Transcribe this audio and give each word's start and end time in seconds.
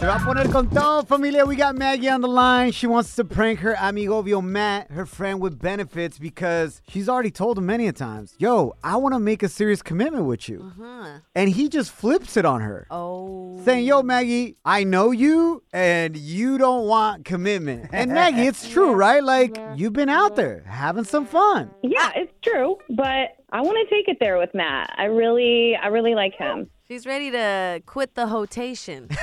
Se 0.00 0.06
va 0.06 0.16
a 0.16 0.18
poner 0.18 0.50
con 0.50 0.68
todo, 0.68 1.02
familia. 1.04 1.46
We 1.46 1.56
got 1.56 1.76
Maggie 1.76 2.10
on 2.10 2.20
the 2.20 2.28
line. 2.28 2.72
She 2.72 2.86
wants 2.86 3.14
to 3.16 3.24
prank 3.24 3.60
her 3.60 3.74
amigo, 3.80 4.22
amigovio 4.22 4.42
Matt, 4.44 4.90
her 4.90 5.06
friend 5.06 5.40
with 5.40 5.58
benefits, 5.58 6.18
because 6.18 6.82
she's 6.88 7.08
already 7.08 7.30
told 7.30 7.56
him 7.56 7.66
many 7.66 7.88
a 7.88 7.92
times, 7.92 8.34
yo, 8.38 8.74
I 8.84 8.96
want 8.96 9.14
to 9.14 9.18
make 9.18 9.42
a 9.42 9.48
serious 9.48 9.80
commitment 9.80 10.26
with 10.26 10.48
you. 10.48 10.72
Uh-huh. 10.78 11.20
And 11.34 11.48
he 11.48 11.68
just 11.68 11.90
flips 11.90 12.36
it 12.36 12.44
on 12.44 12.60
her. 12.60 12.86
Oh. 12.90 13.62
saying, 13.64 13.86
Yo, 13.86 14.02
Maggie, 14.02 14.56
I 14.64 14.84
know 14.84 15.10
you 15.10 15.62
and 15.72 16.16
you 16.16 16.58
don't 16.58 16.86
want 16.86 17.24
commitment. 17.24 17.88
And 17.92 18.12
Maggie, 18.12 18.46
it's 18.46 18.68
true, 18.72 18.92
right? 18.92 19.24
Like, 19.24 19.56
you've 19.74 19.94
been 19.94 20.10
out 20.10 20.36
there 20.36 20.64
having 20.66 21.04
some 21.04 21.24
fun. 21.24 21.70
Yeah, 21.82 22.10
it's 22.14 22.32
true, 22.42 22.76
but 22.90 23.36
I 23.52 23.62
want 23.62 23.88
to 23.88 23.94
take 23.94 24.08
it 24.08 24.18
there 24.20 24.38
with 24.38 24.52
Matt. 24.54 24.92
I 24.98 25.04
really, 25.04 25.76
I 25.76 25.86
really 25.86 26.14
like 26.14 26.34
him. 26.34 26.68
She's 26.86 27.06
ready 27.06 27.30
to 27.30 27.82
quit 27.86 28.14
the 28.14 28.26
hotation. 28.26 29.08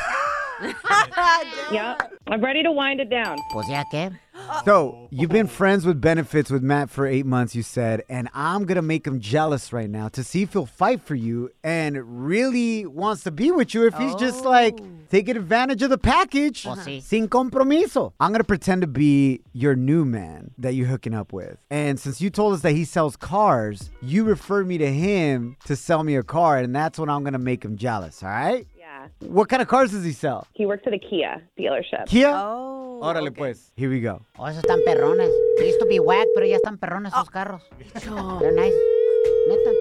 Yeah, 1.72 1.96
I'm 2.28 2.40
ready 2.44 2.62
to 2.62 2.72
wind 2.72 3.00
it 3.00 3.10
down. 3.10 3.38
Pues 3.52 3.68
ya 3.68 3.84
que. 3.90 4.12
So, 4.66 5.08
you've 5.12 5.32
been 5.32 5.48
friends 5.48 5.86
with 5.86 6.00
benefits 6.00 6.52
with 6.52 6.62
Matt 6.62 6.90
for 6.90 7.06
eight 7.06 7.26
months, 7.26 7.56
you 7.56 7.64
said, 7.64 8.04
and 8.10 8.30
I'm 8.34 8.66
gonna 8.66 8.82
make 8.82 9.08
him 9.08 9.20
jealous 9.20 9.74
right 9.74 9.90
now 9.90 10.10
to 10.10 10.24
see 10.24 10.44
if 10.44 10.54
he'll 10.54 10.66
fight 10.66 11.02
for 11.02 11.16
you 11.16 11.52
and 11.64 12.26
really 12.26 12.86
wants 12.86 13.24
to 13.24 13.32
be 13.32 13.52
with 13.52 13.74
you 13.74 13.88
if 13.88 13.96
he's 13.96 14.16
just 14.16 14.46
like 14.46 14.80
oh. 14.82 14.88
taking 15.10 15.38
advantage 15.38 15.82
of 15.82 15.90
the 15.90 15.98
package. 15.98 16.66
Well, 16.66 16.76
sí. 16.76 17.02
Sin 17.02 17.28
compromiso. 17.28 18.14
I'm 18.20 18.32
gonna 18.32 18.44
pretend 18.44 18.82
to 18.82 18.88
be 18.88 19.42
your 19.54 19.76
new 19.76 20.06
man 20.06 20.52
that 20.58 20.76
you're 20.76 20.88
hooking 20.88 21.14
up 21.14 21.34
with. 21.34 21.58
And 21.70 22.00
since 22.00 22.22
you 22.22 22.30
told 22.30 22.54
us 22.54 22.62
that 22.62 22.74
he 22.74 22.86
sells 22.86 23.16
cars, 23.16 23.90
you 24.02 24.24
referred 24.24 24.68
me 24.68 24.78
to 24.78 24.92
him 24.92 25.58
to 25.66 25.76
sell 25.76 26.04
me 26.04 26.16
a 26.16 26.24
car, 26.24 26.58
and 26.58 26.76
that's 26.76 27.00
when 27.00 27.10
I'm 27.10 27.24
gonna 27.24 27.40
make 27.40 27.64
him 27.64 27.78
jealous, 27.78 28.22
all 28.22 28.30
right? 28.30 28.68
Yeah, 29.22 29.28
What 29.30 29.50
kind 29.50 29.62
of 29.62 29.68
cars 29.68 29.92
does 29.92 30.04
he 30.04 30.12
sell? 30.12 30.48
he 30.54 30.66
works 30.66 30.84
at 30.86 30.94
a 30.94 31.00
Kia 31.00 31.42
dealership. 31.58 32.08
Kia? 32.08 32.30
Oh. 32.30 33.00
Órale, 33.02 33.30
okay. 33.30 33.42
pues. 33.42 33.72
Here 33.76 33.90
we 33.90 34.00
go. 34.00 34.22
Oh, 34.38 34.44
esos 34.46 34.62
están 34.64 34.80
perrones. 34.86 35.32
They 35.58 35.68
used 35.68 35.80
to 35.80 35.88
be 35.88 36.00
whack, 36.00 36.28
pero 36.36 36.46
ya 36.46 36.58
están 36.64 36.78
perrones 36.80 37.12
esos 37.12 37.30
carros. 37.32 37.62
They're 38.40 38.52
nice. 38.52 38.74
Neta. 39.48 39.74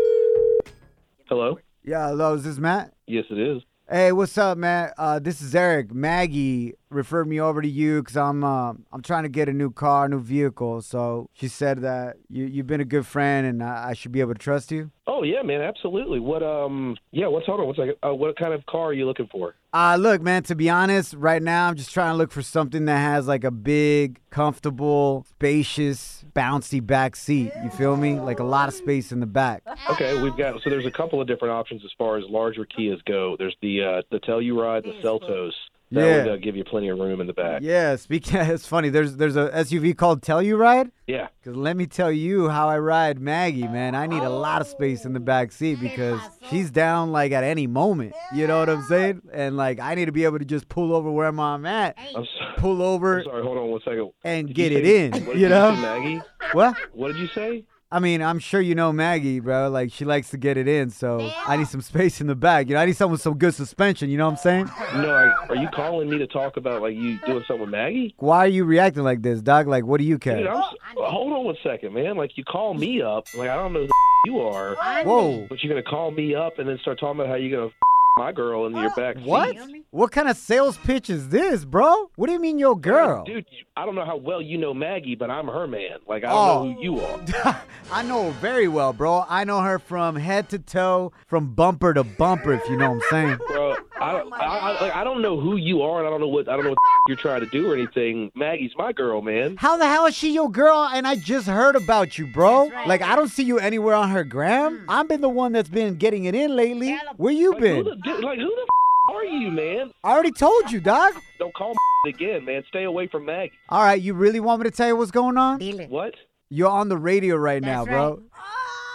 Hello? 1.29 1.59
Yeah, 1.85 2.09
hello, 2.09 2.35
is 2.35 2.45
this 2.45 2.59
Matt? 2.59 2.93
Yes, 3.07 3.25
it 3.31 3.39
is. 3.39 3.63
Hey, 3.91 4.13
what's 4.13 4.39
up, 4.39 4.57
Matt? 4.57 4.95
Uh, 4.97 5.19
this 5.19 5.43
is 5.43 5.53
Eric. 5.55 5.93
Maggie 5.93 6.75
referred 6.91 7.27
me 7.27 7.41
over 7.41 7.61
to 7.61 7.69
you 7.69 8.01
because 8.03 8.17
I'm 8.17 8.45
uh, 8.45 8.73
I'm 8.93 9.03
trying 9.03 9.25
to 9.25 9.29
get 9.29 9.49
a 9.49 9.53
new 9.53 9.71
car, 9.73 10.09
new 10.09 10.21
vehicle. 10.21 10.81
So 10.83 11.29
she 11.35 11.49
said 11.49 11.81
that 11.81 12.17
you 12.29 12.45
you've 12.45 12.69
been 12.69 12.81
a 12.81 12.85
good 12.85 13.05
friend 13.05 13.47
and 13.49 13.63
I, 13.65 13.89
I 13.89 13.93
should 13.95 14.13
be 14.13 14.21
able 14.21 14.35
to 14.35 14.39
trust 14.39 14.71
you. 14.71 14.93
Oh 15.13 15.25
yeah, 15.25 15.43
man, 15.43 15.61
absolutely. 15.61 16.21
What 16.21 16.41
um 16.45 16.97
yeah, 17.11 17.27
what's 17.27 17.45
hold 17.45 17.59
on, 17.59 17.67
what's 17.67 17.81
like 17.81 17.99
uh, 18.01 18.15
what 18.15 18.39
kind 18.39 18.55
of 18.55 18.65
car 18.67 18.87
are 18.87 18.93
you 18.93 19.07
looking 19.07 19.27
for? 19.27 19.57
Uh, 19.73 19.97
look, 19.99 20.23
man. 20.23 20.45
To 20.45 20.55
be 20.55 20.71
honest, 20.71 21.15
right 21.15 21.43
now 21.43 21.67
I'm 21.67 21.75
just 21.75 21.93
trying 21.93 22.13
to 22.13 22.17
look 22.17 22.31
for 22.31 22.43
something 22.43 22.85
that 22.85 22.99
has 22.99 23.27
like 23.27 23.43
a 23.43 23.51
big, 23.51 24.21
comfortable, 24.31 25.27
spacious, 25.31 26.25
bouncy 26.33 26.85
back 26.85 27.17
seat. 27.17 27.51
You 27.65 27.71
feel 27.71 27.97
me? 27.97 28.21
Like 28.21 28.39
a 28.39 28.45
lot 28.45 28.69
of 28.69 28.75
space 28.75 29.11
in 29.11 29.19
the 29.19 29.27
back. 29.27 29.65
Okay, 29.91 30.23
we've 30.23 30.37
got 30.37 30.63
so 30.63 30.71
there's 30.71 30.87
a 30.87 30.93
couple 30.93 31.21
of 31.21 31.27
different 31.27 31.55
options 31.55 31.83
as 31.85 31.91
far 31.99 32.17
as 32.17 32.25
larger 32.29 32.65
Kias 32.65 33.05
go. 33.05 33.35
There's 33.37 33.57
the 33.61 33.83
uh 33.83 34.03
the 34.13 34.21
Telluride, 34.21 34.85
the 34.85 34.93
Seltos. 35.03 35.51
That 35.93 36.01
Yeah. 36.07 36.17
would 36.25 36.33
uh, 36.33 36.37
give 36.37 36.55
you 36.57 36.63
plenty 36.63 36.89
of 36.89 36.99
room 36.99 37.21
in 37.21 37.27
the 37.27 37.33
back. 37.33 37.63
Yeah. 37.63 37.97
Speaking, 37.97 38.37
it's 38.41 38.67
funny. 38.67 38.91
There's 38.91 39.17
there's 39.17 39.35
a 39.37 39.49
SUV 39.51 39.97
called 39.97 40.23
Telluride. 40.23 40.93
Yeah. 41.09 41.29
Because 41.43 41.57
let 41.57 41.77
me 41.77 41.87
tell 41.87 42.13
you 42.13 42.49
how 42.49 42.69
I 42.69 42.79
ride 42.79 43.19
Maggie, 43.19 43.67
man. 43.67 43.97
I 43.97 44.07
need 44.07 44.23
a 44.23 44.31
lot 44.31 44.61
of 44.61 44.69
space 44.69 45.05
in 45.05 45.13
the 45.15 45.21
back 45.21 45.51
seat 45.51 45.81
because 45.81 46.21
she's 46.49 46.71
down 46.71 47.11
like 47.11 47.33
at 47.33 47.43
any 47.43 47.67
moment. 47.67 48.15
You 48.33 48.47
know 48.47 48.61
what 48.61 48.69
I'm 48.69 48.83
saying? 48.85 49.23
And 49.33 49.57
like 49.57 49.81
I 49.81 49.97
need 49.97 50.05
to 50.07 50.13
be 50.13 50.25
able 50.25 50.39
to 50.39 50.45
just 50.45 50.69
pull 50.69 50.95
over 50.95 51.11
where 51.11 51.27
I'm 51.27 51.41
at, 51.67 51.97
I'm, 52.15 52.25
so, 52.25 52.29
pull 52.59 52.83
over 52.83 53.19
I'm 53.19 53.25
sorry, 53.25 53.43
hold 53.43 53.59
on 53.59 53.67
one 53.71 53.81
second. 53.85 54.13
and 54.23 54.47
Did 54.47 54.55
get 54.55 54.73
it 54.73 54.85
say- 54.85 55.07
in. 55.07 55.13
What 55.27 55.33
did 55.33 55.41
You 55.43 55.49
know? 55.49 55.75
say, 55.75 55.81
Maggie? 55.83 56.21
What? 56.53 56.77
What 56.93 57.09
did 57.09 57.17
you 57.17 57.29
say? 57.35 57.65
I 57.93 57.99
mean, 57.99 58.23
I'm 58.23 58.39
sure 58.39 58.61
you 58.61 58.77
know 58.77 58.93
Maggie, 58.93 59.41
bro. 59.41 59.69
Like 59.69 59.93
she 59.93 60.05
likes 60.05 60.31
to 60.31 60.37
get 60.37 60.57
it 60.57 60.69
in, 60.69 60.91
so 60.91 61.29
I 61.45 61.57
need 61.57 61.67
some 61.67 61.81
space 61.81 62.21
in 62.21 62.29
the 62.29 62.37
back. 62.37 62.69
You 62.69 62.75
know, 62.75 62.81
I 62.81 62.87
need 62.87 62.97
someone 62.97 63.13
with 63.13 63.21
some 63.21 63.37
good 63.37 63.53
suspension. 63.53 64.11
You 64.11 64.17
know 64.17 64.27
what 64.27 64.33
I'm 64.33 64.37
saying? 64.37 64.71
No, 64.95 65.11
are, 65.11 65.35
are 65.49 65.57
you 65.57 65.69
calling 65.75 66.09
me 66.09 66.17
to 66.19 66.29
talk 66.29 66.57
about 66.57 66.83
like 66.83 66.95
you 66.95 67.19
doing 67.27 67.43
something 67.49 67.63
with 67.63 67.71
Maggie? 67.71 68.15
Why 68.19 68.39
are 68.39 68.49
you 68.49 68.65
reacting 68.65 69.03
like 69.03 69.23
this, 69.23 69.43
dog? 69.43 69.67
Like, 69.67 69.85
what 69.85 69.99
do 69.99 70.05
you 70.05 70.15
Dude, 70.15 70.23
care? 70.23 70.49
I'm, 70.49 70.63
hold 70.97 71.33
on 71.33 71.45
one 71.47 71.57
second, 71.65 71.93
man. 71.93 72.17
Like 72.17 72.39
you 72.39 72.45
call 72.45 72.75
me 72.75 73.03
up, 73.03 73.27
like 73.35 73.49
I 73.49 73.57
don't 73.57 73.73
know 73.73 73.81
who 73.81 73.87
the 73.87 73.93
you 74.27 74.39
are, 74.41 74.77
Whoa. 75.03 75.47
but 75.49 75.63
you're 75.65 75.73
gonna 75.73 75.83
call 75.83 76.13
me 76.13 76.35
up 76.35 76.59
and 76.59 76.69
then 76.69 76.79
start 76.83 77.01
talking 77.01 77.19
about 77.19 77.29
how 77.29 77.37
you're 77.37 77.59
gonna 77.59 77.73
my 78.21 78.33
girl 78.33 78.67
into 78.67 78.81
your 78.81 78.91
back. 78.97 79.17
What? 79.19 79.57
What 79.91 80.13
kind 80.13 80.29
of 80.29 80.37
sales 80.37 80.77
pitch 80.79 81.09
is 81.11 81.31
this, 81.31 81.65
bro? 81.65 82.11
What 82.17 82.27
do 82.27 82.33
you 82.33 82.39
mean, 82.41 82.59
your 82.59 82.79
girl? 82.79 83.25
Dude, 83.25 83.47
I 83.77 83.85
don't 83.87 83.95
know 83.95 84.05
how 84.05 84.17
well 84.17 84.41
you 84.43 84.59
know 84.59 84.75
Maggie, 84.75 85.15
but 85.17 85.31
I'm 85.31 85.47
her 85.49 85.67
man. 85.67 85.99
Like, 86.07 86.23
I 86.25 86.29
don't 86.29 86.39
Oh. 86.39 86.65
know 86.65 86.75
who 86.75 86.83
you 86.83 87.01
are. 87.01 87.61
I 87.93 88.03
know 88.03 88.25
her 88.27 88.31
very 88.41 88.69
well, 88.69 88.93
bro. 88.93 89.25
I 89.29 89.45
know 89.45 89.61
her 89.61 89.79
from 89.79 90.17
head 90.17 90.49
to 90.51 90.59
toe, 90.59 91.13
from 91.27 91.55
bumper 91.55 91.95
to 91.95 92.05
bumper, 92.05 92.53
if 92.53 92.69
you 92.69 92.77
know 92.77 92.93
what 92.93 93.03
I'm 93.05 93.11
saying. 93.11 93.39
Bro, 93.49 93.77
I, 94.01 94.23
I, 94.33 94.57
I, 94.71 94.81
like, 94.81 94.95
I 94.95 95.05
don't 95.05 95.21
know 95.23 95.39
who 95.39 95.57
you 95.57 95.83
are, 95.83 95.99
and 95.99 96.07
I 96.07 96.11
don't 96.11 96.21
know 96.21 96.29
what 96.29 96.49
I 96.49 96.57
don't 96.57 96.65
know 96.65 96.71
what 96.71 96.79
you're 97.09 97.17
trying 97.17 97.41
to 97.41 97.47
do 97.47 97.71
or 97.71 97.75
anything. 97.75 98.31
Maggie's 98.35 98.73
my 98.77 98.93
girl, 98.93 99.21
man. 99.23 99.57
How 99.59 99.77
the 99.77 99.87
hell 99.87 100.07
is 100.07 100.15
she 100.15 100.33
your 100.33 100.51
girl? 100.51 100.89
And 100.93 101.07
I 101.07 101.17
just 101.17 101.47
heard 101.47 101.77
about 101.77 102.19
you, 102.19 102.27
bro. 102.33 102.71
Like, 102.87 103.03
I 103.03 103.15
don't 103.17 103.29
see 103.29 103.43
you 103.45 103.59
anywhere 103.59 103.95
on 103.95 104.11
her 104.11 104.25
gram. 104.25 104.85
I've 104.89 105.09
been 105.09 105.21
the 105.21 105.29
one 105.29 105.53
that's 105.53 105.69
been 105.69 105.97
getting 105.97 106.25
it 106.25 106.35
in 106.35 106.57
lately. 106.57 106.99
Where 107.17 107.33
you 107.33 107.51
Like, 107.53 107.61
who 107.61 107.85
been? 107.85 107.85
the, 108.05 108.13
like, 108.27 108.39
who 108.39 108.47
the 108.47 109.13
are 109.15 109.25
you, 109.25 109.51
man? 109.51 109.93
I 110.05 110.13
already 110.13 110.33
told 110.33 110.71
you, 110.71 110.81
dog. 110.81 111.15
Don't 111.39 111.55
call 111.55 111.75
me 112.05 112.11
again, 112.11 112.45
man. 112.45 112.65
Stay 112.69 112.85
away 112.85 113.07
from 113.09 113.27
Maggie. 113.27 113.53
All 113.69 113.83
right, 113.83 114.01
you 114.01 114.15
really 114.15 114.41
want 114.41 114.63
me 114.63 114.71
to 114.71 114.77
tell 114.77 114.87
you 114.89 114.97
what's 114.97 115.11
going 115.11 115.37
on? 115.37 115.61
What? 115.89 116.15
You're 116.49 116.71
on 116.71 116.89
the 116.89 116.97
radio 116.97 117.37
right 117.37 117.63
now, 117.63 117.85
That's 117.85 117.95
bro. 117.95 118.23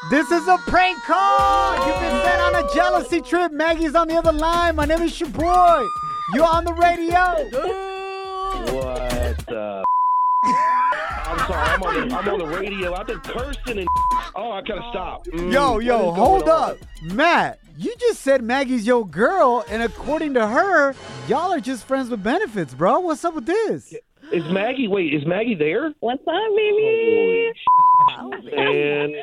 This 0.09 0.29
is 0.31 0.47
a 0.47 0.57
prank 0.67 1.01
call. 1.03 1.75
You've 1.88 1.99
been 1.99 2.23
sent 2.23 2.41
on 2.41 2.55
a 2.55 2.73
jealousy 2.73 3.21
trip. 3.21 3.51
Maggie's 3.51 3.95
on 3.95 4.07
the 4.07 4.16
other 4.16 4.31
line. 4.31 4.75
My 4.75 4.85
name 4.85 5.01
is 5.01 5.19
your 5.19 5.29
boy. 5.29 5.83
You're 6.33 6.45
on 6.45 6.63
the 6.63 6.73
radio. 6.73 7.19
What 8.71 9.45
the? 9.47 9.83
I'm 10.43 11.39
sorry. 11.39 11.69
I'm 11.69 11.83
on 11.83 12.07
the 12.09 12.16
I'm 12.16 12.29
on 12.29 12.39
the 12.39 12.45
radio. 12.45 12.93
I've 12.93 13.07
been 13.07 13.19
cursing 13.21 13.79
and 13.79 13.88
oh, 14.35 14.51
I 14.51 14.61
gotta 14.61 14.85
stop. 14.91 15.25
Mm, 15.25 15.51
Yo, 15.51 15.79
yo, 15.79 16.11
hold 16.11 16.45
going 16.45 16.49
on? 16.55 16.69
up. 16.72 16.77
Matt, 17.13 17.59
you 17.77 17.95
just 17.99 18.22
said 18.22 18.43
Maggie's 18.43 18.85
your 18.85 19.07
girl, 19.07 19.66
and 19.69 19.81
according 19.81 20.35
to 20.35 20.45
her, 20.47 20.93
y'all 21.27 21.51
are 21.51 21.59
just 21.59 21.85
friends 21.85 22.09
with 22.11 22.23
benefits, 22.23 22.73
bro. 22.75 22.99
What's 22.99 23.25
up 23.25 23.33
with 23.33 23.47
this? 23.47 23.95
Is 24.31 24.43
Maggie? 24.51 24.87
Wait, 24.87 25.13
is 25.13 25.25
Maggie 25.25 25.55
there? 25.55 25.93
What's 25.99 26.22
up, 26.22 26.33
baby? 26.55 27.51
Oh, 28.17 28.29
Man, 28.55 29.13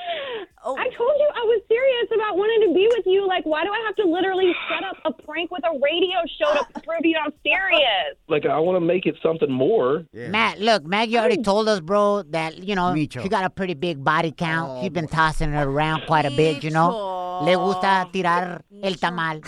Oh. 0.64 0.76
I 0.78 0.84
told 0.84 1.14
you 1.18 1.28
I 1.34 1.42
was 1.44 1.62
serious 1.68 2.08
about 2.14 2.36
wanting 2.36 2.68
to 2.68 2.74
be 2.74 2.86
with 2.96 3.04
you. 3.06 3.26
Like, 3.26 3.44
why 3.44 3.64
do 3.64 3.70
I 3.72 3.82
have 3.86 3.96
to 3.96 4.04
literally 4.04 4.52
set 4.70 4.84
up 4.88 4.96
a 5.04 5.22
prank 5.22 5.50
with 5.50 5.64
a 5.64 5.72
radio 5.82 6.18
show 6.38 6.52
to 6.54 6.80
prove 6.86 7.00
you 7.04 7.16
I'm 7.22 7.32
serious? 7.44 8.16
like 8.28 8.46
I 8.46 8.58
want 8.60 8.76
to 8.76 8.80
make 8.80 9.06
it 9.06 9.16
something 9.22 9.50
more. 9.50 10.04
Matt, 10.12 10.60
look, 10.60 10.84
Maggie 10.84 11.18
already 11.18 11.42
told 11.42 11.68
us, 11.68 11.80
bro, 11.80 12.22
that, 12.30 12.58
you 12.58 12.74
know, 12.76 12.92
Micho. 12.92 13.22
she 13.22 13.28
got 13.28 13.44
a 13.44 13.50
pretty 13.50 13.74
big 13.74 14.02
body 14.04 14.30
count. 14.30 14.82
She's 14.82 14.90
been 14.90 15.08
tossing 15.08 15.52
it 15.52 15.56
around 15.62 16.02
quite 16.06 16.26
a 16.26 16.30
bit, 16.30 16.62
you 16.62 16.70
know. 16.70 17.40
Le 17.42 17.56
gusta 17.56 18.08
tirar 18.12 18.62
el 18.82 18.94
tamal. 18.94 19.40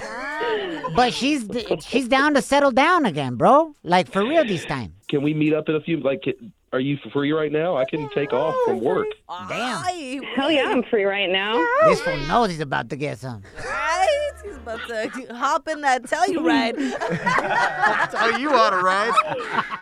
But 0.96 1.12
she's 1.14 1.46
she's 1.87 2.08
down 2.08 2.34
to 2.34 2.43
settle 2.43 2.70
down 2.72 3.06
again, 3.06 3.37
bro. 3.37 3.75
Like, 3.84 4.10
for 4.10 4.25
real 4.25 4.44
this 4.44 4.64
time. 4.64 4.94
Can 5.08 5.22
we 5.22 5.32
meet 5.34 5.55
up 5.55 5.69
in 5.69 5.76
a 5.76 5.81
few? 5.81 5.99
Like, 6.00 6.25
are 6.74 6.80
you 6.80 6.98
free 7.12 7.30
right 7.30 7.52
now? 7.52 7.76
I 7.76 7.84
can 7.84 8.10
take 8.10 8.32
off 8.32 8.56
from 8.64 8.80
work. 8.80 9.06
Damn. 9.28 9.84
Ay, 9.84 10.20
Hell 10.34 10.50
yeah, 10.50 10.68
I'm 10.68 10.82
free 10.82 11.04
right 11.04 11.30
now. 11.30 11.64
This 11.84 12.00
fool 12.00 12.16
knows 12.26 12.50
he's 12.50 12.58
about 12.58 12.90
to 12.90 12.96
get 12.96 13.20
some. 13.20 13.42
Right? 13.64 14.30
He's 14.44 14.56
about 14.56 14.80
to 14.88 15.08
hop 15.30 15.68
in 15.68 15.82
that 15.82 16.02
Telluride. 16.02 16.10
Tell 16.10 16.28
you 16.28 16.44
ride. 16.44 16.76
That's 16.76 18.14
how 18.14 18.70
to 18.70 18.76
ride. 18.78 19.12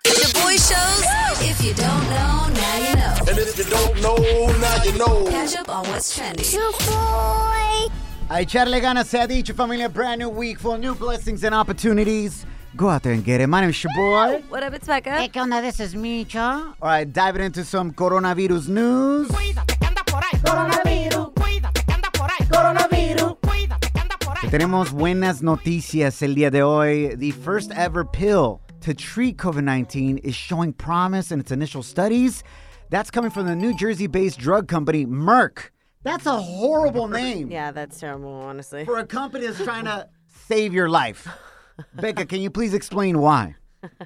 Shoboy 0.05 0.59
shows. 0.61 1.49
If 1.49 1.65
you 1.65 1.73
don't 1.73 2.05
know, 2.11 2.49
now 2.53 2.77
you 2.77 2.95
know. 2.95 3.17
And 3.27 3.39
if 3.39 3.57
you 3.57 3.65
don't 3.65 4.03
know, 4.03 4.17
now 4.61 4.85
you 4.85 4.99
know. 4.99 5.31
Catch 5.31 5.57
up 5.57 5.69
on 5.71 5.89
what's 5.89 6.15
trending. 6.15 6.45
A 8.29 8.35
echarle 8.45 8.81
ganas 8.83 9.07
se 9.07 9.19
ha 9.19 9.27
dicho, 9.27 9.55
familia. 9.55 9.89
Brand 9.89 10.19
new 10.19 10.29
week 10.29 10.59
full 10.59 10.75
of 10.75 10.81
new 10.81 10.95
blessings 10.95 11.43
and 11.43 11.55
opportunities. 11.55 12.45
Go 12.75 12.89
out 12.89 13.03
there 13.03 13.13
and 13.13 13.23
get 13.25 13.41
it. 13.41 13.47
My 13.49 13.61
name 13.61 13.71
is 13.71 13.77
Shoboy. 13.77 14.49
What 14.49 14.63
up, 14.63 14.73
it's 14.73 14.87
Becca. 14.87 15.11
Hey, 15.11 15.29
¿qué 15.29 15.41
onda? 15.43 15.61
This 15.61 15.79
is 15.79 15.95
Micho. 15.95 16.41
All 16.81 16.89
right, 16.89 17.11
diving 17.11 17.43
into 17.43 17.65
some 17.65 17.93
coronavirus 17.93 18.69
news. 18.69 19.29
Te 24.41 24.49
Tenemos 24.51 24.91
buenas 24.91 25.43
noticias 25.43 26.23
el 26.23 26.35
día 26.35 26.51
de 26.51 26.63
hoy. 26.63 27.15
The 27.17 27.31
first 27.33 27.71
ever 27.73 28.05
pill 28.05 28.61
to 28.81 28.95
treat 28.95 29.37
COVID 29.37 29.65
19 29.65 30.19
is 30.19 30.35
showing 30.35 30.73
promise 30.73 31.31
in 31.31 31.41
its 31.41 31.51
initial 31.53 31.83
studies. 31.83 32.43
That's 32.91 33.11
coming 33.11 33.31
from 33.31 33.47
the 33.47 33.55
New 33.57 33.75
Jersey 33.75 34.07
based 34.07 34.39
drug 34.39 34.67
company 34.69 35.05
Merck. 35.07 35.71
That's 36.05 36.27
a 36.27 36.37
horrible 36.41 37.07
name 37.07 37.51
Yeah, 37.51 37.71
that's 37.71 38.01
terrible, 38.01 38.33
honestly. 38.33 38.85
for 38.85 38.99
a 38.99 39.07
company 39.07 39.47
that's 39.47 39.63
trying 39.63 39.85
to 39.85 40.09
save 40.49 40.73
your 40.73 40.89
life. 40.89 41.29
Becca, 41.95 42.27
can 42.27 42.41
you 42.41 42.51
please 42.51 42.75
explain 42.75 43.19
why? 43.19 43.57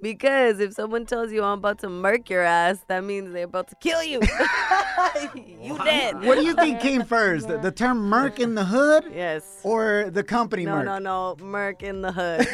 Because 0.00 0.58
if 0.58 0.72
someone 0.74 1.06
tells 1.06 1.30
you 1.30 1.44
I'm 1.44 1.58
about 1.58 1.78
to 1.80 1.88
murk 1.88 2.28
your 2.28 2.42
ass, 2.42 2.78
that 2.88 3.04
means 3.04 3.32
they're 3.32 3.44
about 3.44 3.68
to 3.68 3.76
kill 3.76 4.02
you. 4.02 4.20
you 5.62 5.78
dead. 5.78 6.20
What 6.24 6.34
do 6.36 6.44
you 6.44 6.54
think 6.54 6.80
came 6.80 7.04
first? 7.04 7.46
The, 7.46 7.58
the 7.58 7.70
term 7.70 8.10
Merck 8.10 8.40
in 8.40 8.56
the 8.56 8.64
hood 8.64 9.04
Yes. 9.14 9.60
or 9.62 10.10
the 10.10 10.24
company 10.24 10.64
No, 10.64 10.72
Merck? 10.72 10.84
no, 10.84 10.98
no. 10.98 11.36
Merc 11.44 11.82
in 11.84 12.02
the 12.02 12.10
hood. 12.10 12.40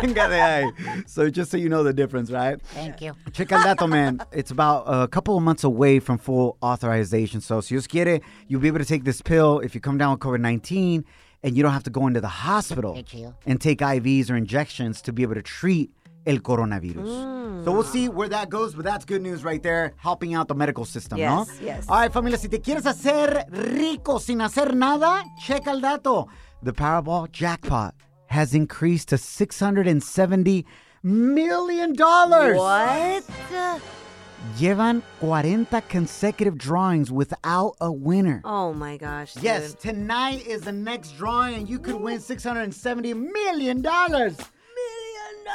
Venga 0.00 0.28
de 0.28 0.40
ahí. 0.40 0.72
So 1.08 1.28
just 1.30 1.50
so 1.50 1.56
you 1.56 1.68
know 1.68 1.82
the 1.82 1.92
difference, 1.92 2.30
right? 2.30 2.60
Thank 2.62 3.00
you. 3.02 3.12
Check 3.32 3.52
out 3.52 3.64
that, 3.64 3.86
man. 3.88 4.20
It's 4.32 4.50
about 4.50 4.84
a 4.86 5.06
couple 5.08 5.36
of 5.36 5.42
months 5.42 5.64
away 5.64 6.00
from 6.00 6.16
full 6.18 6.56
authorization. 6.62 7.40
So, 7.42 7.60
si 7.60 7.74
Dios 7.74 7.86
quiere, 7.86 8.20
you'll 8.48 8.60
be 8.62 8.68
able 8.68 8.78
to 8.78 8.84
take 8.84 9.04
this 9.04 9.20
pill 9.20 9.58
if 9.60 9.74
you 9.74 9.80
come 9.80 9.98
down 9.98 10.12
with 10.12 10.20
COVID 10.20 10.40
19 10.40 11.04
and 11.44 11.56
you 11.56 11.62
don't 11.62 11.72
have 11.72 11.84
to 11.84 11.90
go 11.90 12.06
into 12.08 12.20
the 12.20 12.26
hospital 12.48 12.98
and 13.46 13.60
take 13.60 13.78
IVs 13.78 14.30
or 14.30 14.36
injections 14.36 15.00
to 15.02 15.12
be 15.12 15.22
able 15.22 15.34
to 15.34 15.42
treat 15.42 15.90
el 16.26 16.38
coronavirus. 16.38 17.06
Mm. 17.06 17.64
So, 17.64 17.72
we'll 17.72 17.84
see 17.84 18.08
where 18.08 18.28
that 18.30 18.48
goes, 18.48 18.74
but 18.74 18.84
that's 18.84 19.04
good 19.04 19.20
news 19.22 19.44
right 19.44 19.62
there, 19.62 19.92
helping 19.98 20.34
out 20.34 20.48
the 20.48 20.54
medical 20.54 20.84
system, 20.86 21.18
Yes, 21.18 21.48
no? 21.60 21.66
yes. 21.66 21.84
All 21.88 21.96
right, 22.00 22.10
familia, 22.12 22.38
si 22.38 22.48
te 22.48 22.58
quieres 22.58 22.84
hacer 22.84 23.44
rico 23.50 24.18
sin 24.18 24.38
hacer 24.40 24.74
nada, 24.74 25.22
checa 25.46 25.68
el 25.68 25.80
dato. 25.80 26.28
The 26.62 26.72
Powerball 26.72 27.30
jackpot 27.30 27.94
has 28.28 28.54
increased 28.54 29.10
to 29.10 29.16
$670 29.16 30.64
million. 31.02 31.94
what? 31.94 33.24
Llevan 34.52 35.02
40 35.20 35.66
consecutive 35.88 36.56
drawings 36.58 37.10
without 37.10 37.74
a 37.80 37.90
winner. 37.90 38.40
Oh 38.44 38.72
my 38.74 38.96
gosh. 38.96 39.34
Dude. 39.34 39.42
Yes, 39.44 39.74
tonight 39.74 40.46
is 40.46 40.62
the 40.62 40.72
next 40.72 41.16
drawing 41.16 41.54
and 41.54 41.68
you 41.68 41.78
could 41.78 41.96
win 42.00 42.18
$670 42.18 43.14
million. 43.16 43.82
dollars. 43.82 44.36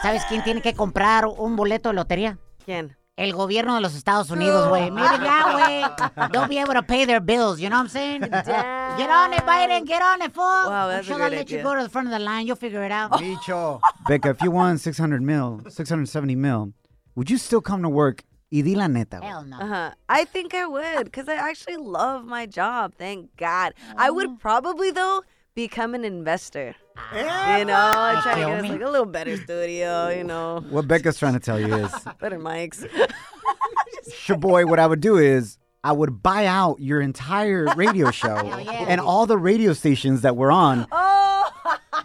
¿Sabes 0.01 0.23
quién 0.27 0.43
tiene 0.43 0.61
que 0.61 0.73
comprar 0.73 1.25
un 1.27 1.55
boleto 1.55 1.89
de 1.89 1.95
lotería? 1.95 2.37
¿Quién? 2.65 2.95
El 3.17 3.33
gobierno 3.33 3.75
de 3.75 3.81
los 3.81 3.95
Estados 3.95 4.31
Unidos, 4.31 4.69
güey. 4.69 4.89
Miren 4.91 5.21
ya, 5.21 5.43
güey. 5.51 6.31
They'll 6.31 6.47
be 6.47 6.59
able 6.59 6.73
to 6.73 6.83
pay 6.83 7.05
their 7.05 7.19
bills, 7.19 7.59
you 7.59 7.69
know 7.69 7.75
what 7.77 7.83
I'm 7.83 7.89
saying? 7.89 8.21
Get 8.97 9.09
on 9.09 9.33
it, 9.33 9.45
Biden. 9.45 9.85
Get 9.85 10.01
on 10.01 10.21
it, 10.21 10.33
fool. 10.33 10.43
Wow, 10.45 10.87
that's 10.87 11.07
I'm 11.09 11.15
a 11.15 11.17
sure 11.17 11.17
they'll 11.17 11.29
great 11.29 11.37
let 11.39 11.51
you 11.51 11.61
go 11.61 11.75
to 11.75 11.83
the 11.83 11.89
front 11.89 12.07
of 12.07 12.11
the 12.13 12.19
line. 12.19 12.47
You'll 12.47 12.55
figure 12.55 12.83
it 12.85 12.91
out. 12.91 13.11
Bicho. 13.11 13.81
Becca, 14.07 14.29
if 14.29 14.41
you 14.41 14.51
won 14.51 14.77
600 14.77 15.21
mil, 15.21 15.61
670 15.67 16.35
mil, 16.35 16.71
would 17.15 17.29
you 17.29 17.37
still 17.37 17.61
come 17.61 17.81
to 17.83 17.89
work? 17.89 18.23
Y 18.51 18.61
di 18.63 18.75
la 18.75 18.87
neta. 18.87 19.17
güey. 19.19 19.27
Hell 19.29 19.43
no. 19.45 19.57
Uh-huh. 19.57 19.91
I 20.09 20.25
think 20.25 20.53
I 20.53 20.65
would 20.65 21.05
because 21.05 21.27
I 21.27 21.35
actually 21.35 21.77
love 21.77 22.25
my 22.25 22.45
job. 22.47 22.93
Thank 22.97 23.35
God. 23.37 23.73
I 23.95 24.09
would 24.09 24.39
probably, 24.39 24.89
though, 24.91 25.21
become 25.53 25.93
an 25.93 26.03
investor. 26.03 26.73
You 27.13 27.65
know, 27.65 27.75
I 27.75 28.19
try 28.23 28.35
to 28.35 28.41
get 28.41 28.49
us 28.63 28.69
like 28.69 28.81
a 28.81 28.89
little 28.89 29.05
better 29.05 29.37
studio, 29.37 30.09
you 30.09 30.23
know, 30.23 30.63
What 30.69 30.87
Becca's 30.87 31.17
trying 31.17 31.33
to 31.33 31.39
tell 31.39 31.59
you 31.59 31.73
is, 31.73 31.91
better 32.19 32.39
mics. 32.39 32.85
Shoboy, 34.11 34.67
what 34.67 34.79
I 34.79 34.87
would 34.87 34.99
do 35.01 35.17
is 35.17 35.57
I 35.83 35.91
would 35.93 36.21
buy 36.21 36.45
out 36.45 36.79
your 36.79 36.99
entire 37.01 37.67
radio 37.75 38.11
show 38.11 38.35
yeah. 38.59 38.85
and 38.89 38.99
all 38.99 39.25
the 39.25 39.37
radio 39.37 39.73
stations 39.73 40.21
that 40.21 40.35
we're 40.35 40.51
on, 40.51 40.87
oh, 40.91 41.51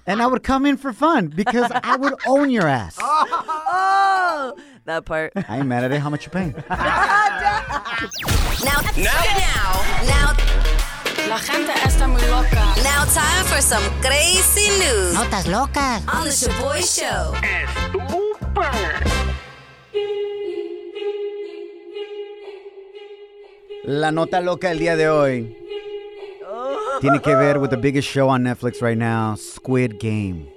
and 0.07 0.23
I 0.23 0.27
would 0.27 0.43
come 0.43 0.65
in 0.65 0.77
for 0.77 0.93
fun 0.93 1.27
because 1.29 1.71
I 1.73 1.97
would 1.97 2.15
own 2.27 2.51
your 2.51 2.67
ass. 2.69 2.97
oh, 3.01 3.54
that 4.87 5.05
part. 5.05 5.33
I 5.49 5.59
ain't 5.59 5.67
mad 5.67 5.85
at 5.85 5.93
it. 5.93 6.01
How 6.01 6.11
much 6.11 6.25
you 6.27 6.31
paying? 6.31 6.55
Now, 8.65 8.81
now, 8.97 9.21
now, 9.37 9.73
now. 10.07 10.37
La 11.29 11.39
gente 11.39 11.73
está 11.85 12.07
muy 12.07 12.21
loca. 12.23 12.63
Now, 12.83 13.05
time 13.07 13.45
for 13.47 13.61
some 13.61 13.83
crazy 14.01 14.69
news 14.79 15.15
Notas 15.15 15.47
locas. 15.47 16.03
on 16.09 16.25
the 16.25 16.31
Shoboy 16.31 16.83
Show. 16.83 17.35
La 23.85 24.11
nota 24.11 24.41
loca 24.41 24.71
el 24.71 24.79
día 24.79 24.97
de 24.97 25.09
hoy 25.09 25.57
oh. 26.47 26.99
tiene 27.01 27.21
que 27.21 27.35
ver 27.35 27.59
with 27.59 27.71
the 27.71 27.77
biggest 27.77 28.09
show 28.09 28.29
on 28.29 28.43
Netflix 28.43 28.81
right 28.81 28.97
now, 28.99 29.35
Squid 29.37 29.99
Game. 29.99 30.49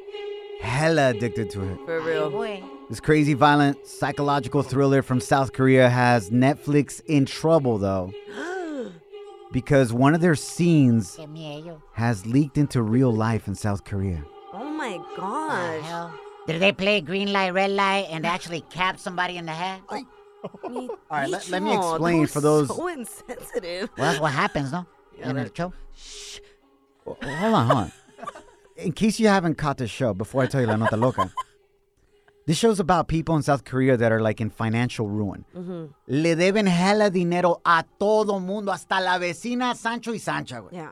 Hella 0.61 1.09
addicted 1.09 1.49
to 1.51 1.63
it. 1.63 1.77
For 1.85 2.01
real. 2.01 2.76
Güey. 2.87 2.89
This 2.89 2.99
crazy, 2.99 3.33
violent, 3.33 3.85
psychological 3.85 4.63
thriller 4.63 5.01
from 5.01 5.19
South 5.19 5.53
Korea 5.53 5.89
has 5.89 6.29
Netflix 6.29 7.01
in 7.05 7.25
trouble, 7.25 7.77
though, 7.77 8.11
because 9.51 9.93
one 9.93 10.15
of 10.15 10.21
their 10.21 10.35
scenes 10.35 11.19
has 11.93 12.25
leaked 12.25 12.57
into 12.57 12.81
real 12.81 13.11
life 13.11 13.47
in 13.47 13.55
South 13.55 13.83
Korea. 13.83 14.23
Oh 14.53 14.69
my 14.69 14.97
The 15.15 15.21
gosh. 15.21 15.83
hell? 15.83 16.13
Did 16.47 16.61
they 16.61 16.71
play 16.71 17.01
green 17.01 17.33
light, 17.33 17.53
red 17.53 17.71
light, 17.71 18.07
and 18.09 18.25
actually 18.25 18.61
cap 18.69 18.99
somebody 18.99 19.35
in 19.37 19.45
the 19.45 19.51
head? 19.51 19.81
Well, 19.91 20.05
All 20.63 20.89
right, 21.11 21.29
let- 21.29 21.49
let 21.49 21.61
me 21.61 21.75
explain 21.75 22.27
for 22.27 22.39
those- 22.41 22.67
So 22.69 22.87
insensitive. 22.87 23.89
Well, 23.97 24.07
that's 24.11 24.19
what 24.21 24.31
happens, 24.31 24.71
no? 24.71 24.85
In 25.21 25.35
the 25.35 25.51
show. 25.53 25.73
Well, 27.03 27.17
hold 27.21 27.53
on, 27.53 27.65
hold 27.67 27.77
on. 27.79 27.91
In 28.77 28.91
case 28.91 29.19
you 29.19 29.27
haven't 29.27 29.55
caught 29.55 29.77
this 29.77 29.89
show, 29.89 30.13
before 30.13 30.43
I 30.43 30.45
tell 30.45 30.61
you 30.61 30.67
La 30.67 30.75
Nota 30.75 30.95
Loca, 30.95 31.33
this 32.47 32.57
show's 32.57 32.79
about 32.79 33.09
people 33.09 33.35
in 33.35 33.43
South 33.43 33.65
Korea 33.65 33.97
that 33.97 34.11
are 34.11 34.21
like 34.21 34.39
in 34.39 34.49
financial 34.49 35.05
ruin. 35.07 35.43
Mm-hmm. 35.53 35.85
Le 36.07 36.35
deben 36.35 36.65
hella 36.65 37.11
dinero 37.11 37.59
a 37.65 37.83
todo 37.99 38.39
mundo, 38.39 38.71
hasta 38.71 39.01
la 39.01 39.19
vecina 39.19 39.75
Sancho 39.75 40.11
y 40.13 40.17
Sancha, 40.17 40.55
güey. 40.55 40.71
Yeah. 40.71 40.91